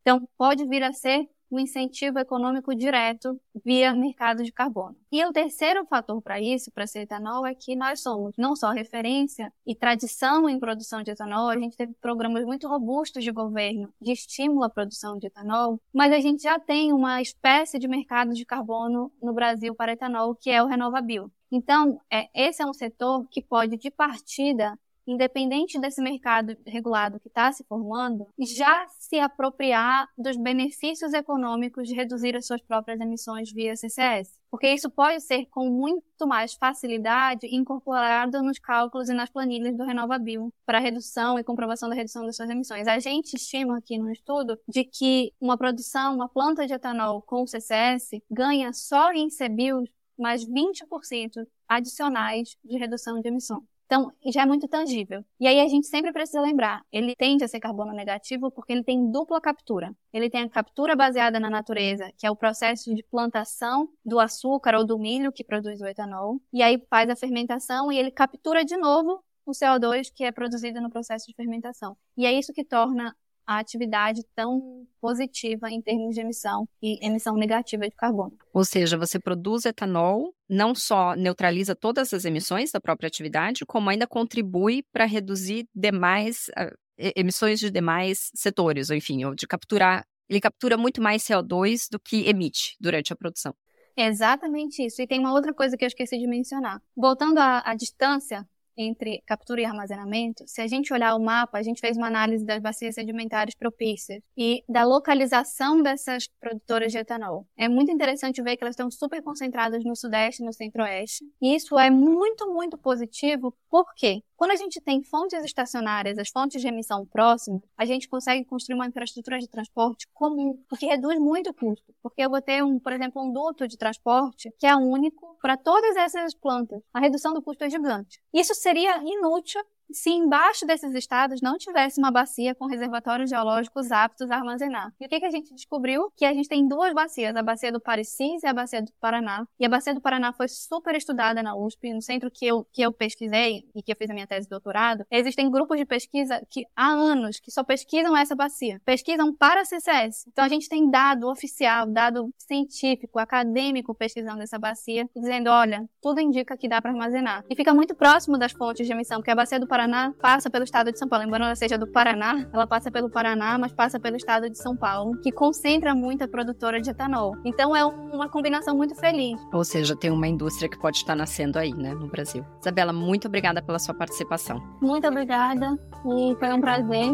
Então, 0.00 0.26
pode 0.38 0.64
vir 0.66 0.82
a 0.82 0.92
ser 0.92 1.28
um 1.50 1.58
incentivo 1.58 2.18
econômico 2.18 2.74
direto 2.74 3.40
via 3.64 3.94
mercado 3.94 4.42
de 4.42 4.52
carbono. 4.52 4.96
E 5.10 5.24
o 5.24 5.32
terceiro 5.32 5.84
fator 5.86 6.20
para 6.20 6.40
isso, 6.40 6.70
para 6.70 6.86
ser 6.86 7.00
etanol, 7.00 7.46
é 7.46 7.54
que 7.54 7.76
nós 7.76 8.00
somos 8.00 8.34
não 8.36 8.56
só 8.56 8.70
referência 8.70 9.52
e 9.66 9.74
tradição 9.74 10.48
em 10.48 10.58
produção 10.58 11.02
de 11.02 11.10
etanol, 11.10 11.48
a 11.48 11.58
gente 11.58 11.76
teve 11.76 11.94
programas 12.00 12.44
muito 12.44 12.68
robustos 12.68 13.24
de 13.24 13.30
governo 13.30 13.92
de 14.00 14.12
estímulo 14.12 14.64
à 14.64 14.70
produção 14.70 15.18
de 15.18 15.26
etanol, 15.26 15.80
mas 15.92 16.12
a 16.12 16.20
gente 16.20 16.42
já 16.42 16.58
tem 16.58 16.92
uma 16.92 17.22
espécie 17.22 17.78
de 17.78 17.88
mercado 17.88 18.34
de 18.34 18.44
carbono 18.44 19.12
no 19.22 19.32
Brasil 19.32 19.74
para 19.74 19.92
etanol, 19.92 20.34
que 20.34 20.50
é 20.50 20.62
o 20.62 20.66
Renovabil. 20.66 21.30
Então, 21.50 22.00
é, 22.10 22.28
esse 22.34 22.62
é 22.62 22.66
um 22.66 22.72
setor 22.72 23.26
que 23.30 23.40
pode, 23.40 23.76
de 23.76 23.90
partida, 23.90 24.76
independente 25.06 25.78
desse 25.80 26.02
mercado 26.02 26.56
regulado 26.66 27.20
que 27.20 27.28
está 27.28 27.52
se 27.52 27.64
formando, 27.64 28.26
já 28.38 28.86
se 28.98 29.18
apropriar 29.18 30.08
dos 30.16 30.36
benefícios 30.36 31.12
econômicos 31.12 31.88
de 31.88 31.94
reduzir 31.94 32.36
as 32.36 32.46
suas 32.46 32.60
próprias 32.62 33.00
emissões 33.00 33.52
via 33.52 33.76
CCS. 33.76 34.36
Porque 34.50 34.72
isso 34.72 34.90
pode 34.90 35.20
ser 35.20 35.46
com 35.46 35.68
muito 35.68 36.26
mais 36.26 36.54
facilidade 36.54 37.46
incorporado 37.46 38.42
nos 38.42 38.58
cálculos 38.58 39.08
e 39.08 39.14
nas 39.14 39.28
planilhas 39.28 39.76
do 39.76 39.84
RenovaBio 39.84 40.52
para 40.64 40.78
redução 40.78 41.38
e 41.38 41.44
comprovação 41.44 41.88
da 41.88 41.94
redução 41.94 42.24
das 42.24 42.36
suas 42.36 42.48
emissões. 42.48 42.88
A 42.88 42.98
gente 42.98 43.34
estima 43.34 43.78
aqui 43.78 43.98
no 43.98 44.10
estudo 44.10 44.58
de 44.66 44.84
que 44.84 45.32
uma 45.40 45.58
produção, 45.58 46.14
uma 46.14 46.28
planta 46.28 46.66
de 46.66 46.72
etanol 46.72 47.22
com 47.22 47.46
CCS 47.46 48.10
ganha 48.30 48.72
só 48.72 49.12
em 49.12 49.28
CBIOS 49.28 49.90
mais 50.18 50.44
20% 50.46 51.46
adicionais 51.68 52.56
de 52.64 52.78
redução 52.78 53.20
de 53.20 53.28
emissão. 53.28 53.62
Então, 53.86 54.12
já 54.26 54.42
é 54.42 54.46
muito 54.46 54.66
tangível. 54.66 55.24
E 55.38 55.46
aí 55.46 55.60
a 55.60 55.68
gente 55.68 55.86
sempre 55.86 56.12
precisa 56.12 56.40
lembrar, 56.40 56.82
ele 56.92 57.14
tende 57.16 57.44
a 57.44 57.48
ser 57.48 57.60
carbono 57.60 57.92
negativo 57.92 58.50
porque 58.50 58.72
ele 58.72 58.82
tem 58.82 59.10
dupla 59.10 59.40
captura. 59.40 59.94
Ele 60.12 60.28
tem 60.28 60.42
a 60.42 60.48
captura 60.48 60.96
baseada 60.96 61.38
na 61.38 61.48
natureza, 61.48 62.10
que 62.18 62.26
é 62.26 62.30
o 62.30 62.36
processo 62.36 62.92
de 62.94 63.02
plantação 63.04 63.88
do 64.04 64.18
açúcar 64.18 64.74
ou 64.74 64.84
do 64.84 64.98
milho 64.98 65.32
que 65.32 65.44
produz 65.44 65.80
o 65.80 65.86
etanol, 65.86 66.40
e 66.52 66.62
aí 66.62 66.82
faz 66.90 67.08
a 67.08 67.16
fermentação 67.16 67.92
e 67.92 67.98
ele 67.98 68.10
captura 68.10 68.64
de 68.64 68.76
novo 68.76 69.22
o 69.44 69.52
CO2 69.52 70.10
que 70.12 70.24
é 70.24 70.32
produzido 70.32 70.80
no 70.80 70.90
processo 70.90 71.26
de 71.26 71.34
fermentação. 71.34 71.96
E 72.16 72.26
é 72.26 72.32
isso 72.32 72.52
que 72.52 72.64
torna 72.64 73.14
a 73.46 73.58
atividade 73.58 74.22
tão 74.34 74.86
positiva 75.00 75.70
em 75.70 75.80
termos 75.80 76.14
de 76.14 76.20
emissão 76.20 76.68
e 76.82 76.98
emissão 77.06 77.36
negativa 77.36 77.88
de 77.88 77.94
carbono. 77.94 78.36
Ou 78.52 78.64
seja, 78.64 78.98
você 78.98 79.18
produz 79.18 79.64
etanol, 79.64 80.34
não 80.48 80.74
só 80.74 81.14
neutraliza 81.14 81.76
todas 81.76 82.12
as 82.12 82.24
emissões 82.24 82.72
da 82.72 82.80
própria 82.80 83.06
atividade, 83.06 83.64
como 83.64 83.88
ainda 83.88 84.06
contribui 84.06 84.82
para 84.92 85.04
reduzir 85.04 85.68
demais 85.74 86.50
emissões 86.98 87.60
de 87.60 87.70
demais 87.70 88.30
setores, 88.34 88.90
ou 88.90 88.96
enfim, 88.96 89.24
ou 89.24 89.34
de 89.34 89.46
capturar. 89.46 90.04
Ele 90.28 90.40
captura 90.40 90.76
muito 90.76 91.00
mais 91.00 91.22
CO2 91.22 91.88
do 91.90 92.00
que 92.00 92.28
emite 92.28 92.76
durante 92.80 93.12
a 93.12 93.16
produção. 93.16 93.54
Exatamente 93.96 94.84
isso. 94.84 95.00
E 95.00 95.06
tem 95.06 95.20
uma 95.20 95.32
outra 95.32 95.54
coisa 95.54 95.76
que 95.76 95.84
eu 95.84 95.86
esqueci 95.86 96.18
de 96.18 96.26
mencionar. 96.26 96.82
Voltando 96.94 97.38
à, 97.38 97.62
à 97.64 97.74
distância 97.74 98.46
entre 98.76 99.22
captura 99.26 99.60
e 99.60 99.64
armazenamento, 99.64 100.44
se 100.46 100.60
a 100.60 100.66
gente 100.66 100.92
olhar 100.92 101.14
o 101.14 101.22
mapa, 101.22 101.58
a 101.58 101.62
gente 101.62 101.80
fez 101.80 101.96
uma 101.96 102.06
análise 102.06 102.44
das 102.44 102.60
bacias 102.60 102.94
sedimentares 102.94 103.54
propícias 103.54 104.22
e 104.36 104.62
da 104.68 104.84
localização 104.84 105.82
dessas 105.82 106.28
produtoras 106.40 106.92
de 106.92 106.98
etanol. 106.98 107.46
É 107.56 107.68
muito 107.68 107.90
interessante 107.90 108.42
ver 108.42 108.56
que 108.56 108.64
elas 108.64 108.74
estão 108.74 108.90
super 108.90 109.22
concentradas 109.22 109.84
no 109.84 109.96
sudeste 109.96 110.42
e 110.42 110.46
no 110.46 110.52
centro-oeste. 110.52 111.24
E 111.40 111.54
isso 111.54 111.78
é 111.78 111.90
muito, 111.90 112.52
muito 112.52 112.76
positivo, 112.78 113.54
porque 113.70 114.22
quando 114.36 114.50
a 114.50 114.56
gente 114.56 114.80
tem 114.80 115.02
fontes 115.02 115.42
estacionárias, 115.44 116.18
as 116.18 116.28
fontes 116.28 116.60
de 116.60 116.68
emissão 116.68 117.06
próximas, 117.06 117.62
a 117.76 117.84
gente 117.84 118.08
consegue 118.08 118.44
construir 118.44 118.74
uma 118.74 118.86
infraestrutura 118.86 119.38
de 119.38 119.48
transporte 119.48 120.06
comum, 120.12 120.62
o 120.70 120.76
que 120.76 120.86
reduz 120.86 121.18
muito 121.18 121.50
o 121.50 121.54
custo. 121.54 121.94
Porque 122.02 122.22
eu 122.22 122.30
vou 122.30 122.42
ter, 122.42 122.62
um, 122.62 122.78
por 122.78 122.92
exemplo, 122.92 123.22
um 123.22 123.32
duto 123.32 123.66
de 123.66 123.76
transporte 123.76 124.52
que 124.58 124.66
é 124.66 124.76
único 124.76 125.36
para 125.40 125.56
todas 125.56 125.96
essas 125.96 126.34
plantas. 126.34 126.82
A 126.92 127.00
redução 127.00 127.32
do 127.32 127.42
custo 127.42 127.64
é 127.64 127.70
gigante. 127.70 128.20
Isso 128.32 128.54
seria 128.54 128.98
inútil 129.04 129.62
se 129.90 130.10
embaixo 130.10 130.66
desses 130.66 130.94
estados 130.94 131.40
não 131.40 131.56
tivesse 131.56 131.98
uma 132.00 132.10
bacia 132.10 132.54
com 132.54 132.66
reservatórios 132.66 133.30
geológicos 133.30 133.90
aptos 133.90 134.30
a 134.30 134.36
armazenar. 134.36 134.92
E 135.00 135.06
o 135.06 135.08
que, 135.08 135.20
que 135.20 135.26
a 135.26 135.30
gente 135.30 135.54
descobriu? 135.54 136.10
Que 136.16 136.24
a 136.24 136.32
gente 136.32 136.48
tem 136.48 136.66
duas 136.66 136.92
bacias, 136.92 137.34
a 137.36 137.42
bacia 137.42 137.72
do 137.72 137.80
Parecis 137.80 138.42
e 138.42 138.46
a 138.46 138.52
bacia 138.52 138.82
do 138.82 138.92
Paraná. 139.00 139.46
E 139.58 139.64
a 139.64 139.68
bacia 139.68 139.94
do 139.94 140.00
Paraná 140.00 140.32
foi 140.32 140.48
super 140.48 140.94
estudada 140.94 141.42
na 141.42 141.56
USP, 141.56 141.92
no 141.92 142.02
centro 142.02 142.30
que 142.30 142.46
eu, 142.46 142.66
que 142.72 142.82
eu 142.82 142.92
pesquisei 142.92 143.64
e 143.74 143.82
que 143.82 143.92
eu 143.92 143.96
fiz 143.96 144.10
a 144.10 144.14
minha 144.14 144.26
tese 144.26 144.46
de 144.46 144.50
doutorado. 144.50 145.04
Existem 145.10 145.50
grupos 145.50 145.78
de 145.78 145.84
pesquisa 145.84 146.42
que 146.50 146.64
há 146.74 146.88
anos 146.88 147.38
que 147.40 147.50
só 147.50 147.62
pesquisam 147.62 148.16
essa 148.16 148.34
bacia. 148.34 148.80
Pesquisam 148.84 149.34
para 149.34 149.64
CCS. 149.64 150.26
Então 150.28 150.44
a 150.44 150.48
gente 150.48 150.68
tem 150.68 150.90
dado 150.90 151.28
oficial, 151.28 151.86
dado 151.86 152.30
científico, 152.38 153.18
acadêmico 153.18 153.94
pesquisando 153.94 154.42
essa 154.42 154.58
bacia, 154.58 155.08
dizendo, 155.14 155.50
olha, 155.50 155.88
tudo 156.00 156.20
indica 156.20 156.56
que 156.56 156.68
dá 156.68 156.80
para 156.80 156.90
armazenar. 156.90 157.44
E 157.48 157.56
fica 157.56 157.72
muito 157.72 157.94
próximo 157.94 158.38
das 158.38 158.52
fontes 158.52 158.86
de 158.86 158.92
emissão, 158.92 159.18
porque 159.18 159.30
a 159.30 159.34
bacia 159.34 159.60
do 159.60 159.66
Paraná 159.66 159.75
passa 160.20 160.48
pelo 160.48 160.64
estado 160.64 160.90
de 160.90 160.98
São 160.98 161.08
Paulo. 161.08 161.26
Embora 161.26 161.44
ela 161.44 161.54
seja 161.54 161.76
do 161.76 161.86
Paraná, 161.86 162.46
ela 162.52 162.66
passa 162.66 162.90
pelo 162.90 163.10
Paraná, 163.10 163.58
mas 163.58 163.72
passa 163.72 164.00
pelo 164.00 164.16
estado 164.16 164.48
de 164.48 164.58
São 164.58 164.76
Paulo, 164.76 165.20
que 165.20 165.30
concentra 165.30 165.94
muita 165.94 166.26
produtora 166.26 166.80
de 166.80 166.90
etanol. 166.90 167.36
Então 167.44 167.74
é 167.74 167.84
uma 167.84 168.28
combinação 168.28 168.76
muito 168.76 168.94
feliz. 168.94 169.40
Ou 169.52 169.64
seja, 169.64 169.94
tem 169.94 170.10
uma 170.10 170.26
indústria 170.26 170.68
que 170.68 170.78
pode 170.78 170.98
estar 170.98 171.14
nascendo 171.14 171.58
aí, 171.58 171.74
né, 171.74 171.94
no 171.94 172.08
Brasil. 172.08 172.44
Isabela, 172.60 172.92
muito 172.92 173.28
obrigada 173.28 173.62
pela 173.62 173.78
sua 173.78 173.94
participação. 173.94 174.62
Muito 174.80 175.06
obrigada 175.06 175.78
e 176.06 176.36
foi 176.38 176.52
um 176.52 176.60
prazer. 176.60 177.12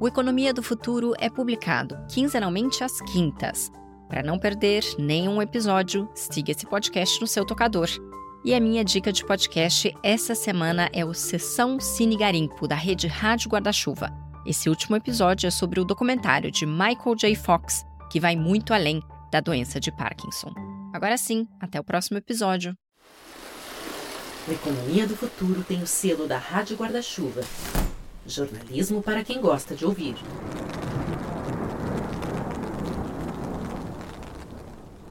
O 0.00 0.08
Economia 0.08 0.52
do 0.52 0.62
Futuro 0.62 1.12
é 1.18 1.30
publicado 1.30 1.96
quinzenalmente 2.08 2.82
às 2.82 3.00
quintas. 3.02 3.70
Para 4.08 4.22
não 4.22 4.38
perder 4.38 4.84
nenhum 4.98 5.40
episódio, 5.40 6.08
siga 6.14 6.50
esse 6.50 6.66
podcast 6.66 7.20
no 7.20 7.26
seu 7.26 7.46
tocador. 7.46 7.88
E 8.44 8.52
a 8.54 8.60
minha 8.60 8.84
dica 8.84 9.12
de 9.12 9.24
podcast 9.24 9.94
essa 10.02 10.34
semana 10.34 10.90
é 10.92 11.04
o 11.04 11.14
Sessão 11.14 11.78
Cine 11.78 12.16
Garimpo, 12.16 12.66
da 12.66 12.74
rede 12.74 13.06
Rádio 13.06 13.48
Guarda-Chuva. 13.48 14.10
Esse 14.44 14.68
último 14.68 14.96
episódio 14.96 15.46
é 15.46 15.50
sobre 15.50 15.78
o 15.78 15.84
documentário 15.84 16.50
de 16.50 16.66
Michael 16.66 17.14
J. 17.16 17.36
Fox, 17.36 17.84
que 18.10 18.18
vai 18.18 18.34
muito 18.34 18.74
além 18.74 19.00
da 19.30 19.38
doença 19.38 19.78
de 19.78 19.92
Parkinson. 19.92 20.52
Agora 20.92 21.16
sim, 21.16 21.46
até 21.60 21.78
o 21.78 21.84
próximo 21.84 22.18
episódio. 22.18 22.76
A 24.48 24.52
Economia 24.52 25.06
do 25.06 25.16
Futuro 25.16 25.62
tem 25.62 25.80
o 25.80 25.86
selo 25.86 26.26
da 26.26 26.36
Rádio 26.36 26.76
Guarda-Chuva. 26.76 27.42
Jornalismo 28.26 29.00
para 29.00 29.22
quem 29.22 29.40
gosta 29.40 29.76
de 29.76 29.86
ouvir. 29.86 30.16